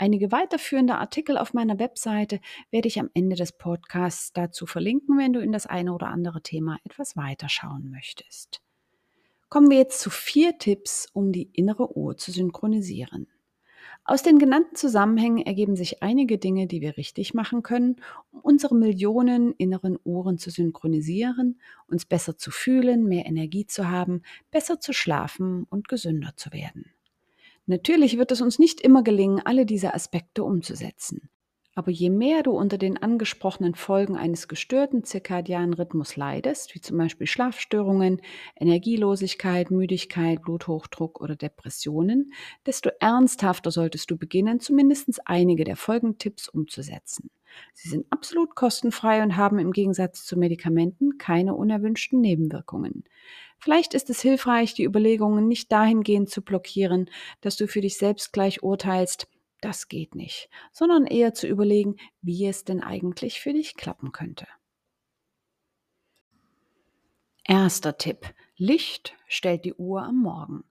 Einige 0.00 0.30
weiterführende 0.30 0.94
Artikel 0.94 1.36
auf 1.36 1.54
meiner 1.54 1.80
Webseite 1.80 2.40
werde 2.70 2.86
ich 2.86 3.00
am 3.00 3.10
Ende 3.14 3.34
des 3.34 3.50
Podcasts 3.50 4.32
dazu 4.32 4.64
verlinken, 4.64 5.18
wenn 5.18 5.32
du 5.32 5.40
in 5.40 5.50
das 5.50 5.66
eine 5.66 5.92
oder 5.92 6.06
andere 6.06 6.40
Thema 6.40 6.78
etwas 6.84 7.16
weiter 7.16 7.48
schauen 7.48 7.90
möchtest. 7.90 8.62
Kommen 9.48 9.70
wir 9.70 9.78
jetzt 9.78 9.98
zu 9.98 10.08
vier 10.08 10.56
Tipps, 10.56 11.08
um 11.12 11.32
die 11.32 11.50
innere 11.52 11.96
Uhr 11.96 12.16
zu 12.16 12.30
synchronisieren. 12.30 13.26
Aus 14.04 14.22
den 14.22 14.38
genannten 14.38 14.76
Zusammenhängen 14.76 15.44
ergeben 15.44 15.74
sich 15.74 16.00
einige 16.00 16.38
Dinge, 16.38 16.68
die 16.68 16.80
wir 16.80 16.96
richtig 16.96 17.34
machen 17.34 17.64
können, 17.64 17.96
um 18.30 18.38
unsere 18.40 18.76
Millionen 18.76 19.52
inneren 19.54 19.98
Uhren 20.04 20.38
zu 20.38 20.50
synchronisieren, 20.50 21.60
uns 21.88 22.06
besser 22.06 22.38
zu 22.38 22.52
fühlen, 22.52 23.04
mehr 23.06 23.26
Energie 23.26 23.66
zu 23.66 23.90
haben, 23.90 24.22
besser 24.52 24.78
zu 24.78 24.92
schlafen 24.92 25.64
und 25.68 25.88
gesünder 25.88 26.34
zu 26.36 26.52
werden. 26.52 26.92
Natürlich 27.68 28.16
wird 28.16 28.32
es 28.32 28.40
uns 28.40 28.58
nicht 28.58 28.80
immer 28.80 29.02
gelingen, 29.02 29.42
alle 29.44 29.66
diese 29.66 29.92
Aspekte 29.92 30.42
umzusetzen. 30.42 31.28
Aber 31.74 31.90
je 31.90 32.08
mehr 32.08 32.42
du 32.42 32.52
unter 32.52 32.78
den 32.78 32.96
angesprochenen 32.96 33.74
Folgen 33.74 34.16
eines 34.16 34.48
gestörten 34.48 35.04
zirkadianen 35.04 35.74
Rhythmus 35.74 36.16
leidest, 36.16 36.74
wie 36.74 36.80
zum 36.80 36.96
Beispiel 36.96 37.26
Schlafstörungen, 37.26 38.22
Energielosigkeit, 38.58 39.70
Müdigkeit, 39.70 40.40
Bluthochdruck 40.40 41.20
oder 41.20 41.36
Depressionen, 41.36 42.32
desto 42.64 42.90
ernsthafter 43.00 43.70
solltest 43.70 44.10
du 44.10 44.16
beginnen, 44.16 44.60
zumindest 44.60 45.20
einige 45.26 45.64
der 45.64 45.76
Folgentipps 45.76 46.48
umzusetzen. 46.48 47.30
Sie 47.74 47.90
sind 47.90 48.06
absolut 48.10 48.54
kostenfrei 48.54 49.22
und 49.22 49.36
haben 49.36 49.58
im 49.58 49.72
Gegensatz 49.72 50.24
zu 50.24 50.38
Medikamenten 50.38 51.18
keine 51.18 51.54
unerwünschten 51.54 52.20
Nebenwirkungen. 52.20 53.04
Vielleicht 53.58 53.94
ist 53.94 54.08
es 54.10 54.20
hilfreich, 54.20 54.74
die 54.74 54.84
Überlegungen 54.84 55.48
nicht 55.48 55.70
dahingehend 55.72 56.30
zu 56.30 56.42
blockieren, 56.42 57.10
dass 57.40 57.56
du 57.56 57.66
für 57.66 57.80
dich 57.80 57.98
selbst 57.98 58.32
gleich 58.32 58.62
urteilst, 58.62 59.28
das 59.60 59.88
geht 59.88 60.14
nicht, 60.14 60.48
sondern 60.72 61.06
eher 61.06 61.34
zu 61.34 61.48
überlegen, 61.48 61.96
wie 62.22 62.46
es 62.46 62.64
denn 62.64 62.80
eigentlich 62.82 63.40
für 63.40 63.52
dich 63.52 63.74
klappen 63.74 64.12
könnte. 64.12 64.46
Erster 67.44 67.96
Tipp. 67.96 68.34
Licht 68.56 69.16
stellt 69.26 69.64
die 69.64 69.74
Uhr 69.74 70.02
am 70.02 70.18
Morgen. 70.18 70.64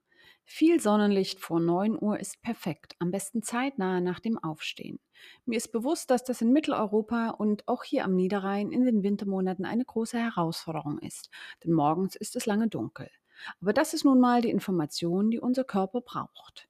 Viel 0.50 0.80
Sonnenlicht 0.80 1.40
vor 1.40 1.60
9 1.60 2.00
Uhr 2.00 2.18
ist 2.18 2.40
perfekt, 2.40 2.96
am 3.00 3.10
besten 3.10 3.42
zeitnah 3.42 4.00
nach 4.00 4.18
dem 4.18 4.38
Aufstehen. 4.38 4.98
Mir 5.44 5.58
ist 5.58 5.72
bewusst, 5.72 6.10
dass 6.10 6.24
das 6.24 6.40
in 6.40 6.54
Mitteleuropa 6.54 7.28
und 7.28 7.68
auch 7.68 7.84
hier 7.84 8.02
am 8.06 8.16
Niederrhein 8.16 8.72
in 8.72 8.86
den 8.86 9.02
Wintermonaten 9.02 9.66
eine 9.66 9.84
große 9.84 10.18
Herausforderung 10.18 11.00
ist, 11.00 11.28
denn 11.62 11.74
morgens 11.74 12.16
ist 12.16 12.34
es 12.34 12.46
lange 12.46 12.66
dunkel. 12.66 13.10
Aber 13.60 13.74
das 13.74 13.92
ist 13.92 14.06
nun 14.06 14.20
mal 14.20 14.40
die 14.40 14.48
Information, 14.48 15.30
die 15.30 15.38
unser 15.38 15.64
Körper 15.64 16.00
braucht. 16.00 16.66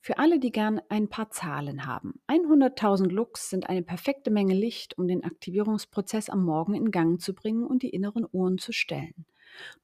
Für 0.00 0.18
alle, 0.18 0.40
die 0.40 0.50
gern 0.50 0.80
ein 0.88 1.08
paar 1.08 1.30
Zahlen 1.30 1.86
haben. 1.86 2.20
100.000 2.26 3.10
Lux 3.10 3.48
sind 3.48 3.68
eine 3.68 3.84
perfekte 3.84 4.32
Menge 4.32 4.54
Licht, 4.54 4.98
um 4.98 5.06
den 5.06 5.22
Aktivierungsprozess 5.22 6.30
am 6.30 6.42
Morgen 6.42 6.74
in 6.74 6.90
Gang 6.90 7.20
zu 7.20 7.32
bringen 7.32 7.64
und 7.64 7.84
die 7.84 7.90
inneren 7.90 8.26
Uhren 8.32 8.58
zu 8.58 8.72
stellen. 8.72 9.24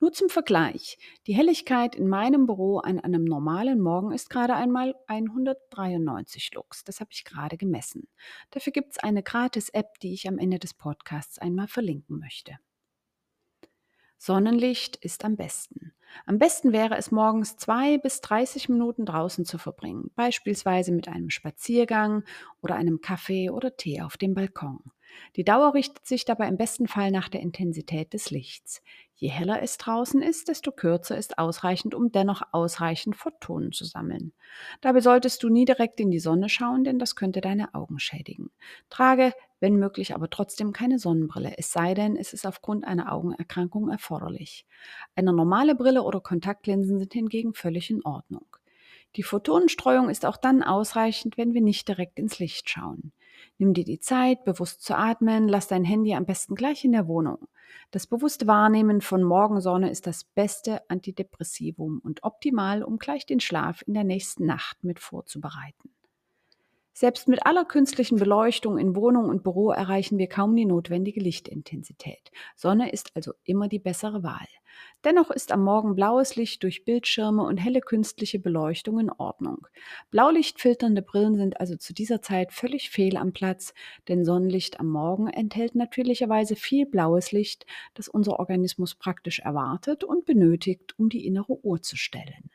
Nur 0.01 0.13
zum 0.13 0.29
Vergleich, 0.29 0.99
die 1.27 1.35
Helligkeit 1.35 1.95
in 1.95 2.09
meinem 2.09 2.47
Büro 2.47 2.79
an 2.79 3.01
einem 3.01 3.25
normalen 3.25 3.81
Morgen 3.81 4.13
ist 4.13 4.31
gerade 4.31 4.55
einmal 4.55 4.95
193 5.07 6.53
Lux. 6.55 6.85
Das 6.85 7.01
habe 7.01 7.11
ich 7.13 7.25
gerade 7.25 7.57
gemessen. 7.57 8.09
Dafür 8.51 8.73
gibt 8.73 8.93
es 8.93 8.99
eine 8.99 9.23
Gratis-App, 9.23 9.99
die 10.01 10.13
ich 10.13 10.29
am 10.29 10.39
Ende 10.39 10.59
des 10.59 10.75
Podcasts 10.75 11.39
einmal 11.39 11.69
verlinken 11.69 12.19
möchte. 12.19 12.59
Sonnenlicht 14.19 14.97
ist 14.97 15.25
am 15.25 15.37
besten. 15.37 15.93
Am 16.25 16.39
besten 16.39 16.73
wäre 16.73 16.97
es 16.97 17.11
morgens 17.11 17.57
zwei 17.57 17.99
bis 17.99 18.21
30 18.23 18.69
Minuten 18.69 19.05
draußen 19.05 19.45
zu 19.45 19.59
verbringen, 19.59 20.11
beispielsweise 20.15 20.93
mit 20.93 21.09
einem 21.09 21.31
Spaziergang 21.31 22.25
oder 22.63 22.77
einem 22.77 23.01
Kaffee 23.01 23.51
oder 23.51 23.77
Tee 23.77 24.01
auf 24.01 24.17
dem 24.17 24.35
Balkon. 24.35 24.81
Die 25.37 25.45
Dauer 25.45 25.75
richtet 25.75 26.07
sich 26.07 26.25
dabei 26.25 26.49
im 26.49 26.57
besten 26.57 26.89
Fall 26.89 27.11
nach 27.11 27.29
der 27.29 27.41
Intensität 27.41 28.13
des 28.13 28.31
Lichts. 28.31 28.83
Je 29.15 29.29
heller 29.29 29.63
es 29.63 29.79
draußen 29.79 30.21
ist, 30.21 30.49
desto 30.49 30.73
kürzer 30.73 31.17
ist 31.17 31.39
ausreichend, 31.39 31.95
um 31.95 32.13
dennoch 32.13 32.43
ausreichend 32.53 33.17
Photonen 33.17 33.73
zu 33.73 33.85
sammeln. 33.85 34.33
Dabei 34.83 35.01
solltest 35.01 35.43
du 35.43 35.49
nie 35.49 35.65
direkt 35.65 36.01
in 36.01 36.11
die 36.11 36.19
Sonne 36.19 36.49
schauen, 36.49 36.85
denn 36.85 36.99
das 36.99 37.17
könnte 37.17 37.41
deine 37.41 37.75
Augen 37.75 37.99
schädigen. 37.99 38.51
Trage, 38.91 39.33
wenn 39.59 39.77
möglich, 39.77 40.15
aber 40.15 40.29
trotzdem 40.29 40.73
keine 40.73 40.99
Sonnenbrille, 40.99 41.55
es 41.57 41.73
sei 41.73 41.95
denn, 41.95 42.17
es 42.17 42.35
ist 42.35 42.47
aufgrund 42.47 42.85
einer 42.85 43.11
Augenerkrankung 43.13 43.89
erforderlich. 43.89 44.67
Eine 45.15 45.33
normale 45.33 45.75
Brille 45.75 46.03
oder 46.03 46.21
Kontaktlinsen 46.21 46.99
sind 46.99 47.13
hingegen 47.15 47.55
völlig 47.55 47.91
in 47.91 48.05
Ordnung. 48.05 48.47
Die 49.17 49.23
Photonenstreuung 49.23 50.11
ist 50.11 50.27
auch 50.27 50.37
dann 50.37 50.63
ausreichend, 50.63 51.39
wenn 51.39 51.55
wir 51.55 51.63
nicht 51.63 51.89
direkt 51.89 52.19
ins 52.19 52.39
Licht 52.39 52.69
schauen. 52.69 53.13
Nimm 53.59 53.73
dir 53.73 53.85
die 53.85 54.01
Zeit, 54.01 54.45
bewusst 54.45 54.83
zu 54.83 54.97
atmen, 54.97 55.49
lass 55.49 55.69
dein 55.69 55.85
Handy 55.85 56.15
am 56.15 56.27
besten 56.27 56.55
gleich 56.55 56.85
in 56.85 56.93
der 56.93 57.09
Wohnung. 57.09 57.49
Das 57.91 58.07
bewusste 58.07 58.47
Wahrnehmen 58.47 59.01
von 59.01 59.23
Morgensonne 59.23 59.91
ist 59.91 60.07
das 60.07 60.25
beste 60.25 60.89
Antidepressivum 60.91 62.01
und 62.03 62.23
optimal, 62.23 62.83
um 62.83 62.99
gleich 62.99 63.25
den 63.25 63.41
Schlaf 63.41 63.83
in 63.87 63.95
der 63.95 64.05
nächsten 64.05 64.45
Nacht 64.45 64.85
mit 64.85 65.01
vorzubereiten. 65.01 65.96
Selbst 66.99 67.29
mit 67.29 67.45
aller 67.45 67.67
künstlichen 67.67 68.17
Beleuchtung 68.17 68.79
in 68.79 68.97
Wohnung 68.97 69.29
und 69.29 69.43
Büro 69.43 69.71
erreichen 69.71 70.17
wir 70.17 70.29
kaum 70.31 70.57
die 70.57 70.65
notwendige 70.65 71.21
Lichtintensität. 71.21 72.31
Sonne 72.55 72.91
ist 72.91 73.15
also 73.15 73.35
immer 73.45 73.69
die 73.69 73.79
bessere 73.79 74.23
Wahl. 74.23 74.47
Dennoch 75.05 75.31
ist 75.31 75.53
am 75.53 75.63
Morgen 75.63 75.95
blaues 75.95 76.37
Licht 76.37 76.63
durch 76.63 76.87
Bildschirme 76.87 77.43
und 77.43 77.59
helle 77.59 77.83
künstliche 77.83 78.39
Beleuchtung 78.39 78.99
in 78.99 79.11
Ordnung. 79.11 79.67
Blaulichtfilternde 80.11 81.03
Brillen 81.03 81.37
sind 81.37 81.61
also 81.61 81.77
zu 81.77 81.93
dieser 81.93 82.23
Zeit 82.23 82.55
völlig 82.55 82.89
fehl 82.89 83.19
am 83.19 83.35
Platz, 83.35 83.75
denn 84.09 84.25
Sonnenlicht 84.25 84.81
am 84.81 84.89
Morgen 84.89 85.29
enthält 85.29 85.75
natürlicherweise 85.75 86.57
viel 86.57 86.87
blaues 86.87 87.31
Licht, 87.31 87.67
das 87.93 88.09
unser 88.09 88.39
Organismus 88.41 88.95
praktisch 88.95 89.41
erwartet 89.41 90.03
und 90.03 90.25
benötigt, 90.25 90.99
um 90.99 91.11
die 91.11 91.27
innere 91.27 91.63
Uhr 91.63 91.83
zu 91.83 91.99
stellen. 91.99 92.51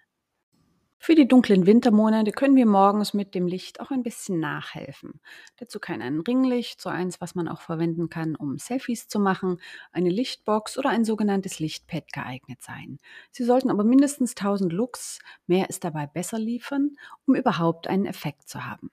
Für 1.03 1.15
die 1.15 1.27
dunklen 1.27 1.65
Wintermonate 1.65 2.31
können 2.31 2.55
wir 2.55 2.67
morgens 2.67 3.15
mit 3.15 3.34
dem 3.34 3.48
Licht 3.48 3.79
auch 3.79 3.89
ein 3.89 4.03
bisschen 4.03 4.39
nachhelfen. 4.39 5.20
Dazu 5.58 5.79
kann 5.79 6.00
ein 6.00 6.20
Ringlicht, 6.20 6.79
so 6.79 6.89
eins, 6.89 7.20
was 7.20 7.34
man 7.34 7.48
auch 7.48 7.62
verwenden 7.62 8.08
kann, 8.08 8.36
um 8.36 8.60
Selfies 8.60 9.08
zu 9.08 9.20
machen, 9.20 9.60
eine 9.91 10.10
Lichtbox 10.12 10.77
oder 10.77 10.89
ein 10.91 11.03
sogenanntes 11.03 11.60
Lichtpad 11.60 12.13
geeignet 12.13 12.62
sein. 12.62 13.00
Sie 13.31 13.43
sollten 13.43 13.72
aber 13.72 13.84
mindestens 13.84 14.36
1000 14.36 14.72
Lux, 14.72 15.17
mehr 15.48 15.72
ist 15.72 15.84
dabei 15.84 16.05
besser 16.05 16.38
liefern, 16.38 16.96
um 17.25 17.34
überhaupt 17.34 17.88
einen 17.88 18.05
Effekt 18.05 18.48
zu 18.48 18.63
haben. 18.67 18.91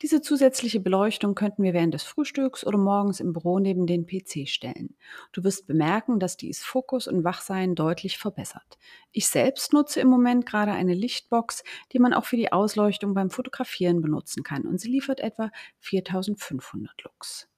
Diese 0.00 0.22
zusätzliche 0.22 0.78
Beleuchtung 0.78 1.34
könnten 1.34 1.64
wir 1.64 1.74
während 1.74 1.92
des 1.92 2.04
Frühstücks 2.04 2.64
oder 2.64 2.78
morgens 2.78 3.18
im 3.18 3.32
Büro 3.32 3.58
neben 3.58 3.86
den 3.86 4.06
PC 4.06 4.48
stellen. 4.48 4.96
Du 5.32 5.42
wirst 5.42 5.66
bemerken, 5.66 6.20
dass 6.20 6.36
dies 6.36 6.62
Fokus 6.62 7.08
und 7.08 7.24
Wachsein 7.24 7.74
deutlich 7.74 8.16
verbessert. 8.16 8.78
Ich 9.10 9.28
selbst 9.28 9.72
nutze 9.72 10.00
im 10.00 10.08
Moment 10.08 10.46
gerade 10.46 10.70
eine 10.70 10.94
Lichtbox, 10.94 11.64
die 11.92 11.98
man 11.98 12.14
auch 12.14 12.26
für 12.26 12.36
die 12.36 12.52
Ausleuchtung 12.52 13.12
beim 13.12 13.30
Fotografieren 13.30 14.00
benutzen 14.00 14.44
kann 14.44 14.66
und 14.66 14.80
sie 14.80 14.90
liefert 14.90 15.18
etwa 15.18 15.50
4500 15.80 17.02
Lux. 17.02 17.48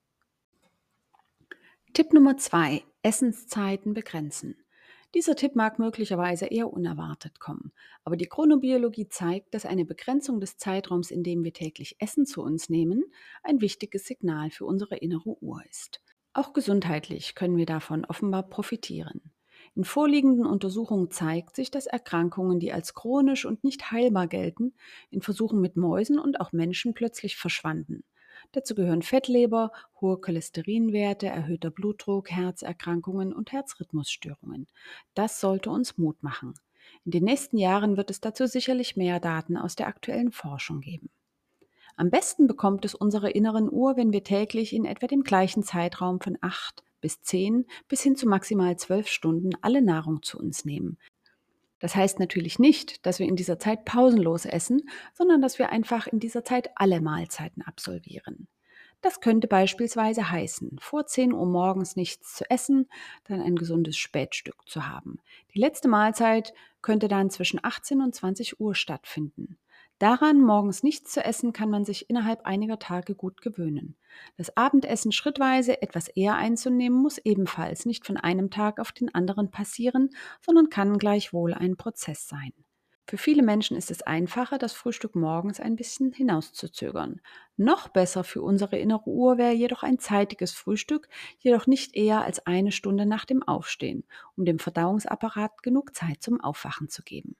Tipp 1.93 2.15
Nummer 2.15 2.39
2. 2.39 2.83
Essenszeiten 3.03 3.93
begrenzen. 3.93 4.57
Dieser 5.15 5.35
Tipp 5.35 5.57
mag 5.57 5.81
möglicherweise 5.81 6.47
eher 6.47 6.73
unerwartet 6.73 7.41
kommen, 7.41 7.73
aber 8.05 8.17
die 8.17 8.29
Chronobiologie 8.29 9.09
zeigt, 9.09 9.55
dass 9.55 9.67
eine 9.67 9.85
Begrenzung 9.85 10.39
des 10.39 10.57
Zeitraums, 10.57 11.11
in 11.11 11.25
dem 11.25 11.43
wir 11.43 11.53
täglich 11.53 11.97
Essen 11.99 12.27
zu 12.27 12.43
uns 12.43 12.69
nehmen, 12.69 13.05
ein 13.43 13.61
wichtiges 13.61 14.07
Signal 14.07 14.51
für 14.51 14.67
unsere 14.67 14.97
innere 14.97 15.43
Uhr 15.43 15.63
ist. 15.69 16.01
Auch 16.33 16.53
gesundheitlich 16.53 17.35
können 17.35 17.57
wir 17.57 17.67
davon 17.67 18.05
offenbar 18.05 18.45
profitieren. 18.45 19.33
In 19.75 19.85
vorliegenden 19.85 20.47
Untersuchungen 20.47 21.11
zeigt 21.11 21.57
sich, 21.57 21.73
dass 21.73 21.87
Erkrankungen, 21.87 22.61
die 22.61 22.73
als 22.73 22.95
chronisch 22.95 23.45
und 23.45 23.65
nicht 23.65 23.91
heilbar 23.91 24.29
gelten, 24.29 24.75
in 25.11 25.23
Versuchen 25.23 25.61
mit 25.61 25.77
Mäusen 25.77 26.21
und 26.21 26.41
auch 26.41 26.53
Menschen 26.53 26.95
plötzlich 26.95 27.37
verschwanden. 27.37 28.05
Dazu 28.53 28.75
gehören 28.75 29.03
Fettleber, 29.03 29.71
hohe 30.01 30.21
Cholesterinwerte, 30.21 31.29
erhöhter 31.29 31.71
Blutdruck, 31.71 32.31
Herzerkrankungen 32.31 33.33
und 33.33 33.53
Herzrhythmusstörungen. 33.53 34.67
Das 35.15 35.41
sollte 35.41 35.71
uns 35.71 35.99
Mut 35.99 36.23
machen. 36.23 36.55
In 37.05 37.13
den 37.13 37.25
nächsten 37.25 37.57
Jahren 37.57 37.97
wird 37.97 38.11
es 38.11 38.21
dazu 38.21 38.47
sicherlich 38.47 38.97
mehr 38.97 39.21
Daten 39.21 39.57
aus 39.57 39.77
der 39.77 39.87
aktuellen 39.87 40.33
Forschung 40.33 40.81
geben. 40.81 41.11
Am 41.97 42.11
besten 42.11 42.47
bekommt 42.47 42.85
es 42.85 42.95
unsere 42.95 43.31
inneren 43.31 43.71
Uhr, 43.71 43.97
wenn 43.97 44.13
wir 44.13 44.25
täglich 44.25 44.73
in 44.73 44.85
etwa 44.85 45.07
dem 45.07 45.23
gleichen 45.23 45.63
Zeitraum 45.63 46.21
von 46.21 46.37
8 46.41 46.83
bis 47.01 47.23
10 47.23 47.67
bis 47.89 48.03
hin 48.03 48.17
zu 48.17 48.29
maximal 48.29 48.77
12 48.77 49.07
Stunden 49.07 49.51
alle 49.61 49.83
Nahrung 49.83 50.23
zu 50.23 50.39
uns 50.39 50.65
nehmen. 50.65 50.99
Das 51.81 51.97
heißt 51.97 52.21
natürlich 52.21 52.59
nicht, 52.59 53.05
dass 53.07 53.19
wir 53.19 53.27
in 53.27 53.37
dieser 53.37 53.59
Zeit 53.59 53.85
pausenlos 53.85 54.45
essen, 54.45 54.89
sondern 55.15 55.43
dass 55.43 55.59
wir 55.59 55.71
einfach 55.71 56.07
in 56.07 56.21
dieser 56.21 56.45
Zeit 56.45 56.71
alle 56.77 57.01
Mahlzeiten 57.01 57.63
absolvieren. 57.63 58.47
Das 59.03 59.21
könnte 59.23 59.49
beispielsweise 59.49 60.31
heißen, 60.31 60.77
vor 60.79 61.07
10 61.07 61.33
Uhr 61.33 61.47
morgens 61.47 61.97
nichts 61.97 62.35
zu 62.35 62.49
essen, 62.51 62.87
dann 63.25 63.41
ein 63.41 63.57
gesundes 63.57 63.97
Spätstück 63.97 64.69
zu 64.69 64.87
haben. 64.87 65.19
Die 65.55 65.59
letzte 65.59 65.89
Mahlzeit 65.89 66.53
könnte 66.83 67.09
dann 67.09 67.31
zwischen 67.31 67.61
18 67.63 68.03
und 68.03 68.15
20 68.15 68.61
Uhr 68.61 68.75
stattfinden. 68.75 69.59
Daran, 70.01 70.41
morgens 70.41 70.83
nichts 70.83 71.13
zu 71.13 71.23
essen, 71.23 71.53
kann 71.53 71.69
man 71.69 71.85
sich 71.85 72.09
innerhalb 72.09 72.47
einiger 72.47 72.79
Tage 72.79 73.15
gut 73.15 73.43
gewöhnen. 73.43 73.97
Das 74.39 74.57
Abendessen 74.57 75.13
schrittweise 75.13 75.83
etwas 75.83 76.09
eher 76.09 76.37
einzunehmen, 76.37 76.99
muss 76.99 77.19
ebenfalls 77.19 77.85
nicht 77.85 78.07
von 78.07 78.17
einem 78.17 78.51
Tag 78.51 78.81
auf 78.81 78.93
den 78.93 79.15
anderen 79.15 79.51
passieren, 79.51 80.09
sondern 80.41 80.71
kann 80.71 80.97
gleichwohl 80.97 81.53
ein 81.53 81.77
Prozess 81.77 82.27
sein. 82.27 82.55
Für 83.07 83.19
viele 83.19 83.43
Menschen 83.43 83.77
ist 83.77 83.91
es 83.91 84.01
einfacher, 84.01 84.57
das 84.57 84.73
Frühstück 84.73 85.17
morgens 85.17 85.61
ein 85.61 85.77
bisschen 85.77 86.13
hinauszuzögern. 86.13 87.21
Noch 87.59 87.89
besser 87.89 88.25
für 88.25 88.41
unsere 88.41 88.79
innere 88.79 89.07
Uhr 89.11 89.37
wäre 89.37 89.53
jedoch 89.53 89.83
ein 89.83 89.99
zeitiges 89.99 90.53
Frühstück, 90.53 91.09
jedoch 91.41 91.67
nicht 91.67 91.95
eher 91.95 92.23
als 92.23 92.47
eine 92.47 92.73
Stunde 92.73 93.05
nach 93.05 93.27
dem 93.27 93.43
Aufstehen, 93.43 94.05
um 94.35 94.47
dem 94.47 94.59
Verdauungsapparat 94.61 95.63
genug 95.63 95.95
Zeit 95.95 96.23
zum 96.23 96.41
Aufwachen 96.41 96.89
zu 96.89 97.03
geben. 97.03 97.37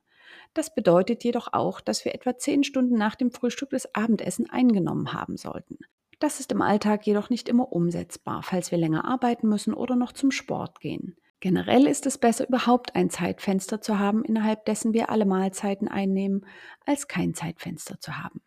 Das 0.55 0.75
bedeutet 0.75 1.25
jedoch 1.25 1.53
auch, 1.53 1.81
dass 1.81 2.05
wir 2.05 2.15
etwa 2.15 2.37
zehn 2.37 2.65
Stunden 2.65 2.97
nach 2.97 3.15
dem 3.15 3.31
Frühstück 3.31 3.71
das 3.71 3.95
Abendessen 3.95 4.49
eingenommen 4.51 5.13
haben 5.13 5.37
sollten. 5.37 5.79
Das 6.19 6.39
ist 6.39 6.53
im 6.53 6.61
Alltag 6.61 7.07
jedoch 7.07 7.31
nicht 7.31 7.49
immer 7.49 7.73
umsetzbar, 7.73 8.43
falls 8.43 8.71
wir 8.71 8.79
länger 8.79 9.07
arbeiten 9.07 9.49
müssen 9.49 9.73
oder 9.73 9.97
noch 9.97 10.13
zum 10.13 10.31
Sport 10.31 10.81
gehen. 10.81 11.17
Generell 11.41 11.87
ist 11.87 12.05
es 12.05 12.19
besser, 12.19 12.47
überhaupt 12.47 12.95
ein 12.95 13.09
Zeitfenster 13.09 13.81
zu 13.81 13.99
haben, 13.99 14.25
innerhalb 14.25 14.67
dessen 14.67 14.93
wir 14.93 15.09
alle 15.09 15.25
Mahlzeiten 15.25 15.89
einnehmen, 15.89 16.45
als 16.85 17.09
kein 17.09 17.33
Zeitfenster 17.33 17.99
zu 17.99 18.19
haben. 18.19 18.43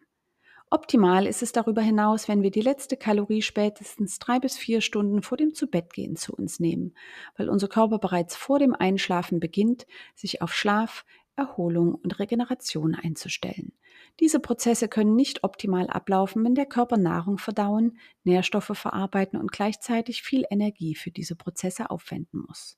Optimal 0.73 1.27
ist 1.27 1.43
es 1.43 1.51
darüber 1.51 1.83
hinaus, 1.83 2.27
wenn 2.27 2.41
wir 2.41 2.49
die 2.49 2.61
letzte 2.61 2.97
Kalorie 2.97 3.43
spätestens 3.43 4.17
drei 4.17 4.39
bis 4.39 4.57
vier 4.57 4.81
Stunden 4.81 5.21
vor 5.21 5.37
dem 5.37 5.53
Zubettgehen 5.53 6.15
zu 6.15 6.33
uns 6.33 6.59
nehmen, 6.59 6.95
weil 7.37 7.49
unser 7.49 7.67
Körper 7.67 7.99
bereits 7.99 8.35
vor 8.35 8.57
dem 8.57 8.73
Einschlafen 8.73 9.39
beginnt, 9.39 9.85
sich 10.15 10.41
auf 10.41 10.51
Schlaf, 10.53 11.05
Erholung 11.35 11.95
und 11.95 12.19
Regeneration 12.19 12.95
einzustellen. 12.95 13.73
Diese 14.19 14.39
Prozesse 14.39 14.87
können 14.87 15.15
nicht 15.15 15.43
optimal 15.43 15.87
ablaufen, 15.87 16.43
wenn 16.43 16.55
der 16.55 16.65
Körper 16.65 16.97
Nahrung 16.97 17.37
verdauen, 17.37 17.97
Nährstoffe 18.23 18.71
verarbeiten 18.73 19.39
und 19.39 19.51
gleichzeitig 19.51 20.21
viel 20.21 20.45
Energie 20.49 20.95
für 20.95 21.11
diese 21.11 21.35
Prozesse 21.35 21.89
aufwenden 21.89 22.43
muss. 22.47 22.77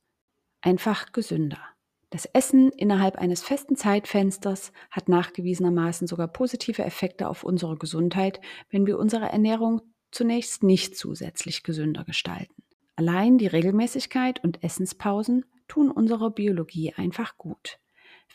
Einfach 0.62 1.12
gesünder. 1.12 1.60
Das 2.10 2.26
Essen 2.26 2.72
innerhalb 2.72 3.18
eines 3.18 3.44
festen 3.44 3.76
Zeitfensters 3.76 4.72
hat 4.90 5.10
nachgewiesenermaßen 5.10 6.08
sogar 6.08 6.30
positive 6.30 6.84
Effekte 6.84 7.28
auf 7.28 7.44
unsere 7.44 7.76
Gesundheit, 7.76 8.40
wenn 8.70 8.88
wir 8.88 8.98
unsere 8.98 9.26
Ernährung 9.26 9.82
zunächst 10.12 10.64
nicht 10.64 10.96
zusätzlich 10.96 11.64
gesünder 11.64 12.06
gestalten. 12.06 12.64
Allein 12.96 13.38
die 13.38 13.48
Regelmäßigkeit 13.48 14.42
und 14.42 14.64
Essenspausen 14.64 15.46
tun 15.68 15.92
unserer 15.92 16.32
Biologie 16.32 16.94
einfach 16.94 17.38
gut. 17.38 17.80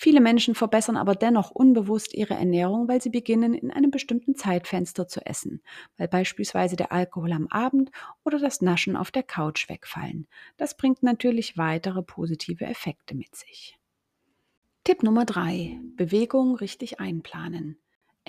Viele 0.03 0.23
Menschen 0.23 0.55
verbessern 0.55 0.97
aber 0.97 1.15
dennoch 1.15 1.51
unbewusst 1.51 2.15
ihre 2.15 2.33
Ernährung, 2.33 2.89
weil 2.89 3.03
sie 3.03 3.11
beginnen, 3.11 3.53
in 3.53 3.71
einem 3.71 3.91
bestimmten 3.91 4.35
Zeitfenster 4.35 5.07
zu 5.09 5.27
essen, 5.27 5.61
weil 5.99 6.09
beispielsweise 6.09 6.75
der 6.75 6.91
Alkohol 6.91 7.33
am 7.33 7.49
Abend 7.49 7.91
oder 8.25 8.39
das 8.39 8.63
Naschen 8.63 8.97
auf 8.97 9.11
der 9.11 9.25
Couch 9.25 9.69
wegfallen. 9.69 10.27
Das 10.57 10.75
bringt 10.75 11.03
natürlich 11.03 11.59
weitere 11.59 12.03
positive 12.03 12.65
Effekte 12.65 13.15
mit 13.15 13.37
sich. 13.37 13.79
Tipp 14.85 15.03
Nummer 15.03 15.27
3. 15.27 15.79
Bewegung 15.97 16.57
richtig 16.57 16.99
einplanen. 16.99 17.77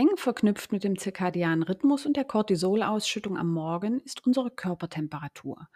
Eng 0.02 0.18
verknüpft 0.18 0.72
mit 0.72 0.84
dem 0.84 0.98
zirkadianen 0.98 1.62
Rhythmus 1.62 2.08
und 2.08 2.18
der 2.18 2.24
Cortisolausschüttung 2.24 3.38
am 3.38 3.54
Morgen 3.54 4.00
ist 4.00 4.26
unsere 4.26 4.50
Körpertemperatur. 4.50 5.68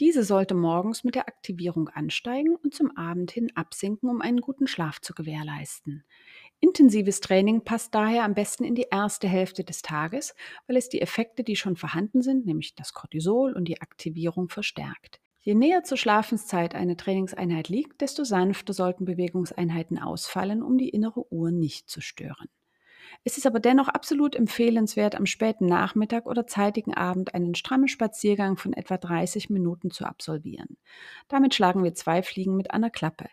Diese 0.00 0.24
sollte 0.24 0.54
morgens 0.54 1.04
mit 1.04 1.16
der 1.16 1.28
Aktivierung 1.28 1.90
ansteigen 1.90 2.56
und 2.56 2.72
zum 2.72 2.96
Abend 2.96 3.30
hin 3.30 3.52
absinken, 3.54 4.08
um 4.08 4.22
einen 4.22 4.40
guten 4.40 4.68
Schlaf 4.68 5.02
zu 5.02 5.12
gewährleisten. 5.12 6.02
Intensives 6.60 7.20
Training 7.20 7.62
passt 7.62 7.94
daher 7.94 8.24
am 8.24 8.32
besten 8.32 8.64
in 8.64 8.74
die 8.74 8.86
erste 8.90 9.28
Hälfte 9.28 9.64
des 9.64 9.82
Tages, 9.82 10.34
weil 10.66 10.78
es 10.78 10.88
die 10.88 11.02
Effekte, 11.02 11.44
die 11.44 11.54
schon 11.54 11.76
vorhanden 11.76 12.22
sind, 12.22 12.46
nämlich 12.46 12.74
das 12.74 12.94
Cortisol 12.94 13.52
und 13.52 13.68
die 13.68 13.82
Aktivierung 13.82 14.48
verstärkt. 14.48 15.20
Je 15.40 15.54
näher 15.54 15.84
zur 15.84 15.98
Schlafenszeit 15.98 16.74
eine 16.74 16.96
Trainingseinheit 16.96 17.68
liegt, 17.68 18.00
desto 18.00 18.24
sanfter 18.24 18.72
sollten 18.72 19.04
Bewegungseinheiten 19.04 19.98
ausfallen, 19.98 20.62
um 20.62 20.78
die 20.78 20.88
innere 20.88 21.30
Uhr 21.30 21.50
nicht 21.50 21.90
zu 21.90 22.00
stören. 22.00 22.48
Es 23.22 23.38
ist 23.38 23.46
aber 23.46 23.60
dennoch 23.60 23.88
absolut 23.88 24.34
empfehlenswert, 24.34 25.14
am 25.14 25.26
späten 25.26 25.66
Nachmittag 25.66 26.26
oder 26.26 26.46
zeitigen 26.46 26.94
Abend 26.94 27.34
einen 27.34 27.54
strammen 27.54 27.88
Spaziergang 27.88 28.56
von 28.56 28.72
etwa 28.72 28.98
30 28.98 29.50
Minuten 29.50 29.90
zu 29.90 30.04
absolvieren. 30.04 30.76
Damit 31.28 31.54
schlagen 31.54 31.84
wir 31.84 31.94
zwei 31.94 32.22
Fliegen 32.22 32.56
mit 32.56 32.72
einer 32.72 32.90
Klappe. 32.90 33.26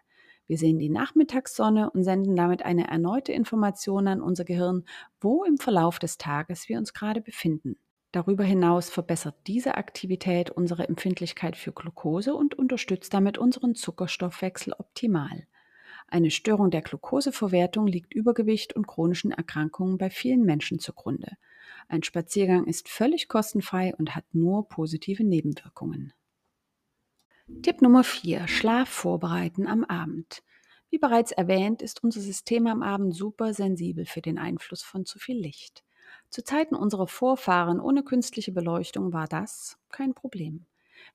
Wir 0.48 0.58
sehen 0.58 0.80
die 0.80 0.90
Nachmittagssonne 0.90 1.90
und 1.92 2.04
senden 2.04 2.36
damit 2.36 2.64
eine 2.64 2.88
erneute 2.90 3.32
Information 3.32 4.08
an 4.08 4.22
unser 4.22 4.44
Gehirn, 4.44 4.84
wo 5.20 5.44
im 5.44 5.58
Verlauf 5.58 5.98
des 5.98 6.18
Tages 6.18 6.68
wir 6.68 6.78
uns 6.78 6.94
gerade 6.94 7.22
befinden. 7.22 7.78
Darüber 8.12 8.44
hinaus 8.44 8.90
verbessert 8.90 9.36
diese 9.48 9.76
Aktivität 9.76 10.50
unsere 10.50 10.90
Empfindlichkeit 10.90 11.56
für 11.56 11.72
Glucose 11.72 12.36
und 12.36 12.56
unterstützt 12.56 13.14
damit 13.14 13.38
unseren 13.38 13.76
Zuckerstoffwechsel 13.76 14.74
optimal. 14.78 15.48
Eine 16.12 16.30
Störung 16.30 16.72
der 16.72 16.82
Glukoseverwertung 16.82 17.88
liegt 17.88 18.14
Übergewicht 18.14 18.76
und 18.76 18.86
chronischen 18.86 19.32
Erkrankungen 19.32 19.98
bei 19.98 20.10
vielen 20.10 20.44
Menschen 20.44 20.78
zugrunde. 20.78 21.38
Ein 21.88 22.04
Spaziergang 22.04 22.66
ist 22.66 22.90
völlig 22.90 23.30
kostenfrei 23.30 23.96
und 23.98 24.14
hat 24.14 24.26
nur 24.34 24.68
positive 24.68 25.24
Nebenwirkungen. 25.24 26.12
Tipp 27.62 27.82
Nummer 27.82 28.04
4. 28.04 28.50
Schlaf 28.50 28.90
vorbereiten 28.90 29.68
am 29.68 29.86
Abend. 29.86 30.44
Wie 30.90 30.98
bereits 30.98 31.32
erwähnt, 31.32 31.82
ist 31.82 32.04
unser 32.04 32.20
System 32.20 32.68
am 32.68 32.84
Abend 32.84 33.16
super 33.16 33.54
sensibel 33.54 34.06
für 34.06 34.22
den 34.22 34.38
Einfluss 34.38 34.84
von 34.84 35.06
zu 35.06 35.18
viel 35.18 35.38
Licht. 35.38 35.86
Zu 36.30 36.44
Zeiten 36.44 36.76
unserer 36.76 37.08
Vorfahren 37.08 37.80
ohne 37.80 38.04
künstliche 38.04 38.52
Beleuchtung 38.52 39.14
war 39.14 39.30
das 39.30 39.78
kein 39.88 40.14
Problem. 40.14 40.66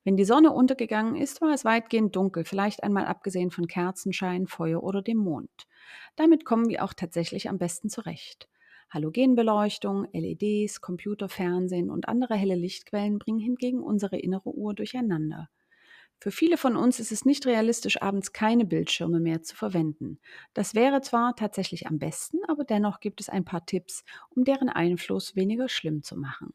Wenn 0.03 0.17
die 0.17 0.25
Sonne 0.25 0.51
untergegangen 0.51 1.15
ist, 1.15 1.41
war 1.41 1.53
es 1.53 1.65
weitgehend 1.65 2.15
dunkel, 2.15 2.45
vielleicht 2.45 2.83
einmal 2.83 3.05
abgesehen 3.05 3.51
von 3.51 3.67
Kerzenschein, 3.67 4.47
Feuer 4.47 4.83
oder 4.83 5.01
dem 5.01 5.17
Mond. 5.17 5.67
Damit 6.15 6.45
kommen 6.45 6.69
wir 6.69 6.83
auch 6.83 6.93
tatsächlich 6.93 7.49
am 7.49 7.57
besten 7.57 7.89
zurecht. 7.89 8.47
Halogenbeleuchtung, 8.89 10.07
LEDs, 10.13 10.81
Computer, 10.81 11.27
Fernsehen 11.27 11.89
und 11.89 12.07
andere 12.07 12.35
helle 12.35 12.55
Lichtquellen 12.55 13.19
bringen 13.19 13.39
hingegen 13.39 13.81
unsere 13.81 14.17
innere 14.17 14.49
Uhr 14.49 14.73
durcheinander. 14.73 15.49
Für 16.19 16.31
viele 16.31 16.57
von 16.57 16.75
uns 16.75 16.99
ist 16.99 17.11
es 17.11 17.25
nicht 17.25 17.45
realistisch, 17.45 18.01
abends 18.01 18.33
keine 18.33 18.65
Bildschirme 18.65 19.19
mehr 19.19 19.43
zu 19.43 19.55
verwenden. 19.55 20.19
Das 20.53 20.73
wäre 20.73 21.01
zwar 21.01 21.35
tatsächlich 21.35 21.85
am 21.85 21.99
besten, 21.99 22.39
aber 22.47 22.63
dennoch 22.63 22.99
gibt 22.99 23.21
es 23.21 23.29
ein 23.29 23.45
paar 23.45 23.65
Tipps, 23.65 24.03
um 24.29 24.43
deren 24.43 24.69
Einfluss 24.69 25.35
weniger 25.35 25.69
schlimm 25.69 26.01
zu 26.01 26.17
machen. 26.17 26.53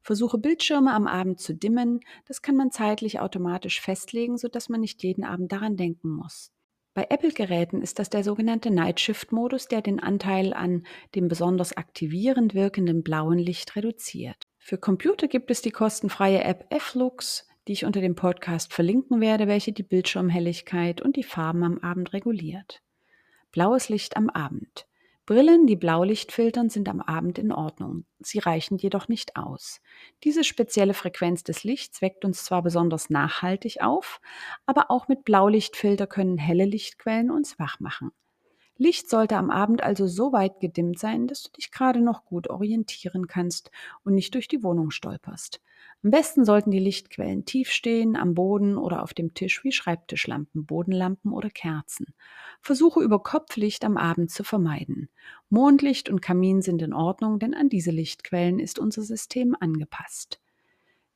Versuche 0.00 0.38
Bildschirme 0.38 0.92
am 0.92 1.06
Abend 1.06 1.40
zu 1.40 1.54
dimmen, 1.54 2.00
das 2.26 2.42
kann 2.42 2.56
man 2.56 2.70
zeitlich 2.70 3.20
automatisch 3.20 3.80
festlegen, 3.80 4.38
sodass 4.38 4.68
man 4.68 4.80
nicht 4.80 5.02
jeden 5.02 5.24
Abend 5.24 5.52
daran 5.52 5.76
denken 5.76 6.10
muss. 6.10 6.52
Bei 6.94 7.06
Apple-Geräten 7.10 7.80
ist 7.80 7.98
das 7.98 8.10
der 8.10 8.24
sogenannte 8.24 8.70
Night 8.70 8.98
Shift-Modus, 8.98 9.68
der 9.68 9.82
den 9.82 10.00
Anteil 10.00 10.52
an 10.52 10.84
dem 11.14 11.28
besonders 11.28 11.76
aktivierend 11.76 12.54
wirkenden 12.54 13.02
blauen 13.02 13.38
Licht 13.38 13.76
reduziert. 13.76 14.42
Für 14.58 14.78
Computer 14.78 15.28
gibt 15.28 15.50
es 15.50 15.62
die 15.62 15.70
kostenfreie 15.70 16.42
App 16.42 16.66
F-Lux, 16.70 17.46
die 17.68 17.72
ich 17.72 17.84
unter 17.84 18.00
dem 18.00 18.14
Podcast 18.14 18.72
verlinken 18.72 19.20
werde, 19.20 19.46
welche 19.46 19.72
die 19.72 19.82
Bildschirmhelligkeit 19.82 21.00
und 21.00 21.16
die 21.16 21.22
Farben 21.22 21.62
am 21.62 21.78
Abend 21.78 22.12
reguliert. 22.12 22.82
Blaues 23.52 23.88
Licht 23.88 24.16
am 24.16 24.28
Abend. 24.30 24.86
Brillen, 25.28 25.66
die 25.66 25.76
Blaulicht 25.76 26.32
filtern, 26.32 26.70
sind 26.70 26.88
am 26.88 27.02
Abend 27.02 27.38
in 27.38 27.52
Ordnung. 27.52 28.06
Sie 28.18 28.38
reichen 28.38 28.78
jedoch 28.78 29.08
nicht 29.08 29.36
aus. 29.36 29.82
Diese 30.24 30.42
spezielle 30.42 30.94
Frequenz 30.94 31.44
des 31.44 31.64
Lichts 31.64 32.00
weckt 32.00 32.24
uns 32.24 32.46
zwar 32.46 32.62
besonders 32.62 33.10
nachhaltig 33.10 33.82
auf, 33.82 34.22
aber 34.64 34.90
auch 34.90 35.06
mit 35.06 35.24
Blaulichtfilter 35.24 36.06
können 36.06 36.38
helle 36.38 36.64
Lichtquellen 36.64 37.30
uns 37.30 37.58
wach 37.58 37.78
machen. 37.78 38.10
Licht 38.80 39.10
sollte 39.10 39.36
am 39.36 39.50
Abend 39.50 39.82
also 39.82 40.06
so 40.06 40.32
weit 40.32 40.60
gedimmt 40.60 41.00
sein, 41.00 41.26
dass 41.26 41.42
du 41.42 41.50
dich 41.50 41.72
gerade 41.72 42.00
noch 42.00 42.24
gut 42.24 42.48
orientieren 42.48 43.26
kannst 43.26 43.72
und 44.04 44.14
nicht 44.14 44.34
durch 44.34 44.46
die 44.46 44.62
Wohnung 44.62 44.92
stolperst. 44.92 45.60
Am 46.04 46.12
besten 46.12 46.44
sollten 46.44 46.70
die 46.70 46.78
Lichtquellen 46.78 47.44
tief 47.44 47.70
stehen, 47.70 48.14
am 48.14 48.34
Boden 48.34 48.78
oder 48.78 49.02
auf 49.02 49.14
dem 49.14 49.34
Tisch 49.34 49.64
wie 49.64 49.72
Schreibtischlampen, 49.72 50.64
Bodenlampen 50.64 51.32
oder 51.32 51.50
Kerzen. 51.50 52.06
Versuche 52.60 53.02
über 53.02 53.20
Kopflicht 53.20 53.84
am 53.84 53.96
Abend 53.96 54.30
zu 54.30 54.44
vermeiden. 54.44 55.08
Mondlicht 55.50 56.08
und 56.08 56.22
Kamin 56.22 56.62
sind 56.62 56.80
in 56.80 56.92
Ordnung, 56.94 57.40
denn 57.40 57.54
an 57.54 57.68
diese 57.68 57.90
Lichtquellen 57.90 58.60
ist 58.60 58.78
unser 58.78 59.02
System 59.02 59.56
angepasst. 59.58 60.40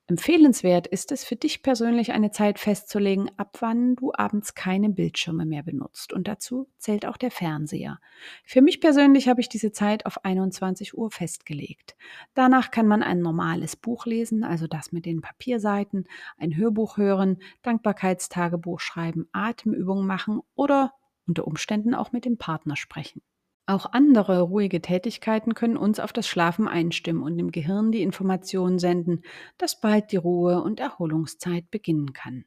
Empfehlenswert 0.08 0.88
ist 0.88 1.12
es 1.12 1.22
für 1.22 1.36
dich 1.36 1.62
persönlich 1.62 2.12
eine 2.12 2.32
Zeit 2.32 2.58
festzulegen, 2.58 3.30
ab 3.36 3.58
wann 3.60 3.94
du 3.94 4.12
abends 4.12 4.54
keine 4.54 4.90
Bildschirme 4.90 5.46
mehr 5.46 5.62
benutzt. 5.62 6.12
Und 6.12 6.26
dazu 6.26 6.68
zählt 6.76 7.06
auch 7.06 7.16
der 7.16 7.30
Fernseher. 7.30 8.00
Für 8.44 8.62
mich 8.62 8.80
persönlich 8.80 9.28
habe 9.28 9.40
ich 9.40 9.48
diese 9.48 9.70
Zeit 9.70 10.04
auf 10.04 10.24
21 10.24 10.98
Uhr 10.98 11.10
festgelegt. 11.12 11.96
Danach 12.34 12.72
kann 12.72 12.88
man 12.88 13.02
ein 13.04 13.20
normales 13.20 13.76
Buch 13.76 14.04
lesen, 14.04 14.42
also 14.42 14.66
das 14.66 14.90
mit 14.90 15.06
den 15.06 15.20
Papierseiten, 15.20 16.08
ein 16.36 16.56
Hörbuch 16.56 16.96
hören, 16.96 17.38
Dankbarkeitstagebuch 17.62 18.80
schreiben, 18.80 19.28
Atemübungen 19.32 20.06
machen 20.06 20.40
oder 20.56 20.94
unter 21.28 21.46
Umständen 21.46 21.94
auch 21.94 22.10
mit 22.10 22.24
dem 22.24 22.38
Partner 22.38 22.74
sprechen. 22.74 23.22
Auch 23.66 23.92
andere 23.92 24.40
ruhige 24.40 24.82
Tätigkeiten 24.82 25.54
können 25.54 25.76
uns 25.76 26.00
auf 26.00 26.12
das 26.12 26.26
Schlafen 26.26 26.66
einstimmen 26.66 27.22
und 27.22 27.38
dem 27.38 27.52
Gehirn 27.52 27.92
die 27.92 28.02
Information 28.02 28.78
senden, 28.78 29.22
dass 29.56 29.80
bald 29.80 30.10
die 30.10 30.16
Ruhe- 30.16 30.62
und 30.62 30.80
Erholungszeit 30.80 31.70
beginnen 31.70 32.12
kann. 32.12 32.44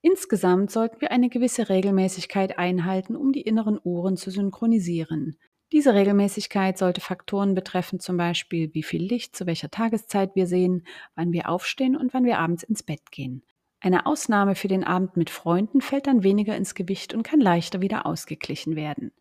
Insgesamt 0.00 0.70
sollten 0.70 1.00
wir 1.00 1.10
eine 1.10 1.28
gewisse 1.28 1.68
Regelmäßigkeit 1.68 2.58
einhalten, 2.58 3.16
um 3.16 3.32
die 3.32 3.42
inneren 3.42 3.80
Uhren 3.82 4.16
zu 4.16 4.30
synchronisieren. 4.30 5.38
Diese 5.72 5.94
Regelmäßigkeit 5.94 6.76
sollte 6.76 7.00
Faktoren 7.00 7.54
betreffen, 7.54 7.98
zum 7.98 8.16
Beispiel 8.16 8.74
wie 8.74 8.82
viel 8.82 9.02
Licht 9.02 9.34
zu 9.34 9.46
welcher 9.46 9.70
Tageszeit 9.70 10.34
wir 10.34 10.46
sehen, 10.46 10.86
wann 11.14 11.32
wir 11.32 11.48
aufstehen 11.48 11.96
und 11.96 12.12
wann 12.14 12.24
wir 12.24 12.38
abends 12.38 12.62
ins 12.62 12.82
Bett 12.82 13.10
gehen. 13.10 13.42
Eine 13.80 14.06
Ausnahme 14.06 14.54
für 14.54 14.68
den 14.68 14.84
Abend 14.84 15.16
mit 15.16 15.30
Freunden 15.30 15.80
fällt 15.80 16.06
dann 16.06 16.22
weniger 16.22 16.56
ins 16.56 16.74
Gewicht 16.74 17.14
und 17.14 17.22
kann 17.22 17.40
leichter 17.40 17.80
wieder 17.80 18.04
ausgeglichen 18.06 18.76
werden. 18.76 19.12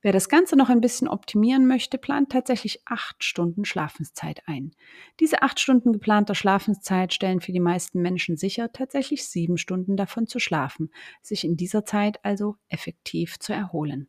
Wer 0.00 0.12
das 0.12 0.28
Ganze 0.28 0.54
noch 0.54 0.68
ein 0.68 0.80
bisschen 0.80 1.08
optimieren 1.08 1.66
möchte, 1.66 1.98
plant 1.98 2.30
tatsächlich 2.30 2.82
acht 2.86 3.24
Stunden 3.24 3.64
Schlafenszeit 3.64 4.42
ein. 4.46 4.70
Diese 5.18 5.42
acht 5.42 5.58
Stunden 5.58 5.92
geplanter 5.92 6.36
Schlafenszeit 6.36 7.12
stellen 7.12 7.40
für 7.40 7.50
die 7.50 7.58
meisten 7.58 8.00
Menschen 8.00 8.36
sicher, 8.36 8.72
tatsächlich 8.72 9.28
sieben 9.28 9.58
Stunden 9.58 9.96
davon 9.96 10.28
zu 10.28 10.38
schlafen, 10.38 10.92
sich 11.20 11.42
in 11.42 11.56
dieser 11.56 11.84
Zeit 11.84 12.24
also 12.24 12.56
effektiv 12.68 13.40
zu 13.40 13.52
erholen. 13.52 14.08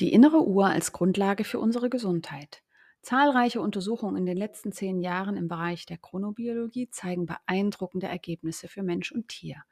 Die 0.00 0.12
innere 0.12 0.46
Uhr 0.46 0.66
als 0.66 0.92
Grundlage 0.92 1.44
für 1.44 1.58
unsere 1.58 1.90
Gesundheit. 1.90 2.62
Zahlreiche 3.02 3.60
Untersuchungen 3.60 4.16
in 4.16 4.26
den 4.26 4.36
letzten 4.36 4.72
zehn 4.72 5.00
Jahren 5.00 5.36
im 5.36 5.48
Bereich 5.48 5.84
der 5.86 5.98
Chronobiologie 5.98 6.88
zeigen 6.90 7.26
beeindruckende 7.26 8.06
Ergebnisse 8.06 8.68
für 8.68 8.82
Mensch 8.82 9.12
und 9.12 9.28
Tier. 9.28 9.62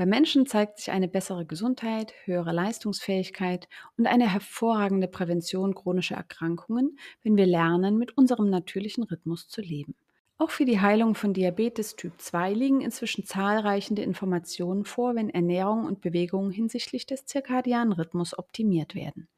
Bei 0.00 0.06
Menschen 0.06 0.46
zeigt 0.46 0.78
sich 0.78 0.90
eine 0.90 1.08
bessere 1.08 1.44
Gesundheit, 1.44 2.14
höhere 2.24 2.52
Leistungsfähigkeit 2.52 3.68
und 3.98 4.06
eine 4.06 4.32
hervorragende 4.32 5.08
Prävention 5.08 5.74
chronischer 5.74 6.14
Erkrankungen, 6.14 6.98
wenn 7.22 7.36
wir 7.36 7.44
lernen, 7.44 7.98
mit 7.98 8.16
unserem 8.16 8.48
natürlichen 8.48 9.04
Rhythmus 9.04 9.48
zu 9.48 9.60
leben. 9.60 9.94
Auch 10.38 10.48
für 10.48 10.64
die 10.64 10.80
Heilung 10.80 11.14
von 11.14 11.34
Diabetes 11.34 11.96
Typ 11.96 12.14
2 12.16 12.54
liegen 12.54 12.80
inzwischen 12.80 13.26
zahlreichende 13.26 14.00
Informationen 14.00 14.86
vor, 14.86 15.16
wenn 15.16 15.28
Ernährung 15.28 15.84
und 15.84 16.00
Bewegung 16.00 16.50
hinsichtlich 16.50 17.04
des 17.04 17.26
zirkadianen 17.26 17.92
Rhythmus 17.92 18.38
optimiert 18.38 18.94
werden. 18.94 19.28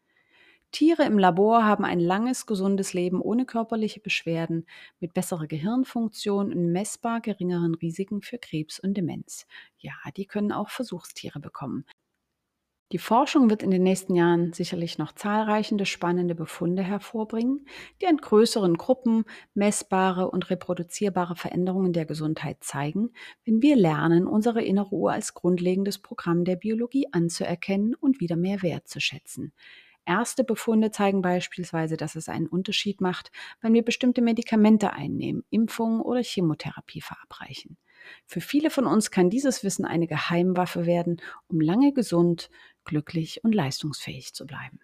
Tiere 0.73 1.05
im 1.05 1.19
Labor 1.19 1.65
haben 1.65 1.85
ein 1.85 2.01
langes, 2.01 2.47
gesundes 2.47 2.95
Leben 2.95 3.21
ohne 3.21 3.45
körperliche 3.45 4.01
Beschwerden, 4.01 4.67
mit 5.01 5.13
besserer 5.15 5.47
Gehirnfunktion 5.47 6.53
und 6.53 6.73
messbar 6.73 7.21
geringeren 7.21 7.75
Risiken 7.75 8.23
für 8.23 8.39
Krebs 8.39 8.81
und 8.81 8.97
Demenz. 8.97 9.47
Ja, 9.79 9.93
die 10.17 10.27
können 10.27 10.51
auch 10.51 10.71
Versuchstiere 10.71 11.41
bekommen. 11.41 11.85
Die 12.93 12.99
Forschung 12.99 13.49
wird 13.49 13.63
in 13.63 13.71
den 13.71 13.83
nächsten 13.83 14.15
Jahren 14.15 14.53
sicherlich 14.53 14.99
noch 14.99 15.13
zahlreiche 15.13 15.87
spannende 15.87 16.35
Befunde 16.35 16.83
hervorbringen, 16.83 17.67
die 18.01 18.07
an 18.07 18.19
größeren 18.19 18.75
Gruppen 18.77 19.25
messbare 19.55 20.31
und 20.31 20.51
reproduzierbare 20.51 21.35
Veränderungen 21.35 21.95
der 21.95 22.05
Gesundheit 22.05 22.59
zeigen, 22.63 23.13
wenn 23.47 23.63
wir 23.63 23.77
lernen, 23.77 24.27
unsere 24.27 24.63
innere 24.63 24.93
Uhr 24.93 25.13
als 25.13 25.33
grundlegendes 25.33 26.01
Programm 26.01 26.45
der 26.45 26.57
Biologie 26.57 27.07
anzuerkennen 27.13 27.95
und 27.95 28.21
wieder 28.21 28.37
mehr 28.37 28.61
wertzuschätzen. 28.63 29.55
Erste 30.05 30.45
Befunde 30.45 30.91
zeigen 30.91 31.23
beispielsweise, 31.23 31.97
dass 31.97 32.17
es 32.17 32.29
einen 32.29 32.49
Unterschied 32.49 33.01
macht, 33.01 33.31
wenn 33.61 33.73
wir 33.73 33.85
bestimmte 33.85 34.21
Medikamente 34.21 34.93
einnehmen, 34.93 35.45
Impfungen 35.51 36.01
oder 36.01 36.23
Chemotherapie 36.23 37.01
verabreichen. 37.01 37.77
Für 38.27 38.41
viele 38.41 38.71
von 38.71 38.87
uns 38.87 39.11
kann 39.11 39.31
dieses 39.31 39.63
Wissen 39.63 39.85
eine 39.85 40.09
Geheimwaffe 40.09 40.87
werden, 40.87 41.21
um 41.47 41.61
lange 41.61 41.93
gesund, 41.93 42.51
glücklich 42.85 43.45
und 43.45 43.55
leistungsfähig 43.55 44.35
zu 44.35 44.45
bleiben. 44.45 44.81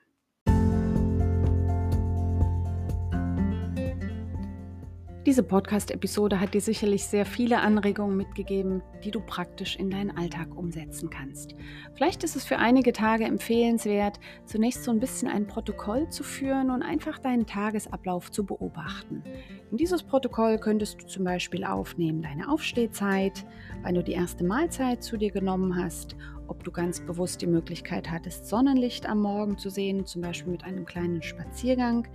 Diese 5.28 5.42
Podcast-Episode 5.42 6.40
hat 6.40 6.54
dir 6.54 6.62
sicherlich 6.62 7.04
sehr 7.04 7.26
viele 7.26 7.60
Anregungen 7.60 8.16
mitgegeben, 8.16 8.82
die 9.04 9.10
du 9.10 9.20
praktisch 9.20 9.76
in 9.76 9.90
deinen 9.90 10.16
Alltag 10.16 10.56
umsetzen 10.56 11.10
kannst. 11.10 11.54
Vielleicht 11.92 12.24
ist 12.24 12.34
es 12.34 12.46
für 12.46 12.56
einige 12.56 12.94
Tage 12.94 13.26
empfehlenswert, 13.26 14.18
zunächst 14.46 14.84
so 14.84 14.90
ein 14.90 15.00
bisschen 15.00 15.28
ein 15.28 15.46
Protokoll 15.46 16.08
zu 16.08 16.22
führen 16.22 16.70
und 16.70 16.82
einfach 16.82 17.18
deinen 17.18 17.44
Tagesablauf 17.44 18.30
zu 18.30 18.46
beobachten. 18.46 19.22
In 19.70 19.76
dieses 19.76 20.02
Protokoll 20.02 20.56
könntest 20.56 21.02
du 21.02 21.06
zum 21.06 21.24
Beispiel 21.24 21.62
aufnehmen 21.62 22.22
deine 22.22 22.50
Aufstehzeit, 22.50 23.44
wann 23.82 23.96
du 23.96 24.02
die 24.02 24.12
erste 24.12 24.44
Mahlzeit 24.44 25.02
zu 25.02 25.18
dir 25.18 25.30
genommen 25.30 25.76
hast 25.76 26.16
ob 26.48 26.64
du 26.64 26.72
ganz 26.72 27.00
bewusst 27.00 27.40
die 27.42 27.46
Möglichkeit 27.46 28.10
hattest, 28.10 28.48
Sonnenlicht 28.48 29.08
am 29.08 29.20
Morgen 29.20 29.58
zu 29.58 29.70
sehen, 29.70 30.06
zum 30.06 30.22
Beispiel 30.22 30.52
mit 30.52 30.64
einem 30.64 30.84
kleinen 30.84 31.22
Spaziergang, 31.22 32.08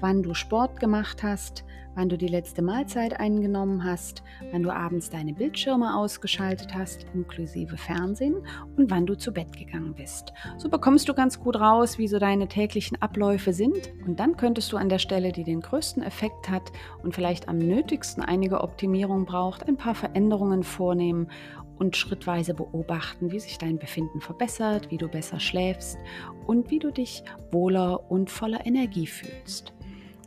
wann 0.00 0.22
du 0.22 0.34
Sport 0.34 0.78
gemacht 0.78 1.22
hast, 1.22 1.64
wann 1.98 2.08
du 2.08 2.16
die 2.16 2.28
letzte 2.28 2.62
Mahlzeit 2.62 3.18
eingenommen 3.18 3.82
hast, 3.82 4.22
wann 4.52 4.62
du 4.62 4.70
abends 4.70 5.10
deine 5.10 5.32
Bildschirme 5.32 5.96
ausgeschaltet 5.96 6.72
hast, 6.72 7.06
inklusive 7.12 7.76
Fernsehen 7.76 8.36
und 8.76 8.88
wann 8.90 9.04
du 9.04 9.16
zu 9.16 9.32
Bett 9.32 9.56
gegangen 9.56 9.94
bist. 9.94 10.32
So 10.58 10.68
bekommst 10.68 11.08
du 11.08 11.14
ganz 11.14 11.40
gut 11.40 11.56
raus, 11.56 11.98
wie 11.98 12.06
so 12.06 12.20
deine 12.20 12.46
täglichen 12.46 13.02
Abläufe 13.02 13.52
sind 13.52 13.92
und 14.06 14.20
dann 14.20 14.36
könntest 14.36 14.70
du 14.72 14.76
an 14.76 14.88
der 14.88 15.00
Stelle, 15.00 15.32
die 15.32 15.42
den 15.42 15.60
größten 15.60 16.02
Effekt 16.04 16.48
hat 16.48 16.70
und 17.02 17.16
vielleicht 17.16 17.48
am 17.48 17.58
nötigsten 17.58 18.22
einige 18.22 18.60
Optimierung 18.60 19.24
braucht, 19.24 19.66
ein 19.66 19.76
paar 19.76 19.96
Veränderungen 19.96 20.62
vornehmen 20.62 21.28
und 21.78 21.96
schrittweise 21.96 22.54
beobachten, 22.54 23.30
wie 23.30 23.40
sich 23.40 23.58
dein 23.58 23.78
Befinden 23.78 24.20
verbessert, 24.20 24.90
wie 24.90 24.98
du 24.98 25.08
besser 25.08 25.40
schläfst 25.40 25.98
und 26.46 26.70
wie 26.70 26.78
du 26.78 26.90
dich 26.90 27.22
wohler 27.50 28.10
und 28.10 28.30
voller 28.30 28.66
Energie 28.66 29.06
fühlst. 29.06 29.72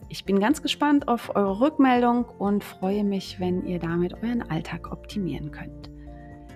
Ich 0.10 0.26
bin 0.26 0.40
ganz 0.40 0.62
gespannt 0.62 1.08
auf 1.08 1.36
eure 1.36 1.60
Rückmeldung 1.62 2.26
und 2.26 2.64
freue 2.64 3.04
mich, 3.04 3.40
wenn 3.40 3.66
ihr 3.66 3.80
damit 3.80 4.14
euren 4.16 4.42
Alltag 4.42 4.92
optimieren 4.92 5.52
könnt. 5.52 5.91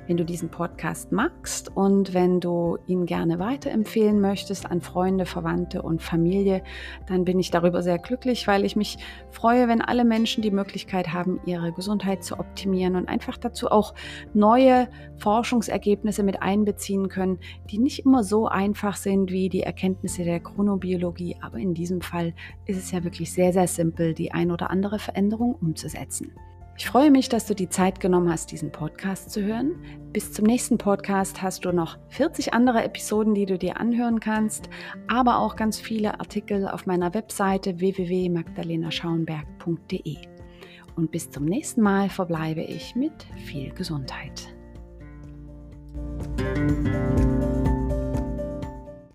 Wenn 0.07 0.17
du 0.17 0.25
diesen 0.25 0.49
Podcast 0.49 1.11
magst 1.11 1.75
und 1.75 2.13
wenn 2.13 2.39
du 2.39 2.77
ihn 2.85 3.07
gerne 3.07 3.39
weiterempfehlen 3.39 4.21
möchtest 4.21 4.69
an 4.69 4.79
Freunde, 4.81 5.25
Verwandte 5.25 5.81
und 5.81 6.03
Familie, 6.03 6.61
dann 7.07 7.25
bin 7.25 7.39
ich 7.39 7.49
darüber 7.49 7.81
sehr 7.81 7.97
glücklich, 7.97 8.47
weil 8.47 8.65
ich 8.65 8.75
mich 8.75 8.97
freue, 9.31 9.67
wenn 9.67 9.81
alle 9.81 10.05
Menschen 10.05 10.43
die 10.43 10.51
Möglichkeit 10.51 11.11
haben, 11.11 11.39
ihre 11.45 11.71
Gesundheit 11.71 12.23
zu 12.23 12.39
optimieren 12.39 12.95
und 12.95 13.09
einfach 13.09 13.37
dazu 13.37 13.71
auch 13.71 13.95
neue 14.35 14.89
Forschungsergebnisse 15.17 16.21
mit 16.21 16.41
einbeziehen 16.41 17.09
können, 17.09 17.39
die 17.71 17.79
nicht 17.79 18.05
immer 18.05 18.23
so 18.23 18.47
einfach 18.47 18.97
sind 18.97 19.31
wie 19.31 19.49
die 19.49 19.63
Erkenntnisse 19.63 20.23
der 20.23 20.39
Chronobiologie, 20.39 21.37
aber 21.41 21.57
in 21.57 21.73
diesem 21.73 22.01
Fall 22.01 22.33
ist 22.67 22.77
es 22.77 22.91
ja 22.91 23.03
wirklich 23.03 23.33
sehr, 23.33 23.53
sehr 23.53 23.67
simpel, 23.67 24.13
die 24.13 24.31
ein 24.31 24.51
oder 24.51 24.69
andere 24.69 24.99
Veränderung 24.99 25.55
umzusetzen. 25.55 26.31
Ich 26.77 26.87
freue 26.87 27.09
mich, 27.09 27.29
dass 27.29 27.45
du 27.45 27.55
die 27.55 27.69
Zeit 27.69 28.01
genommen 28.01 28.29
hast, 28.29 28.51
diesen 28.51 28.69
Podcast 28.69 29.31
zu 29.31 29.41
hören. 29.41 29.81
Bis 30.11 30.33
zum 30.33 30.43
nächsten 30.45 30.77
Podcast 30.77 31.41
hast 31.41 31.63
du 31.63 31.71
noch 31.71 31.97
40 32.09 32.53
andere 32.53 32.83
Episoden, 32.83 33.33
die 33.33 33.45
du 33.45 33.57
dir 33.57 33.79
anhören 33.79 34.19
kannst, 34.19 34.69
aber 35.07 35.39
auch 35.39 35.55
ganz 35.55 35.79
viele 35.79 36.19
Artikel 36.19 36.67
auf 36.67 36.85
meiner 36.85 37.13
Webseite 37.13 37.79
www.magdalenaschauenberg.de. 37.79 40.17
Und 40.97 41.11
bis 41.11 41.31
zum 41.31 41.45
nächsten 41.45 41.81
Mal 41.81 42.09
verbleibe 42.09 42.63
ich 42.63 42.93
mit 42.93 43.25
viel 43.45 43.73
Gesundheit. 43.73 44.53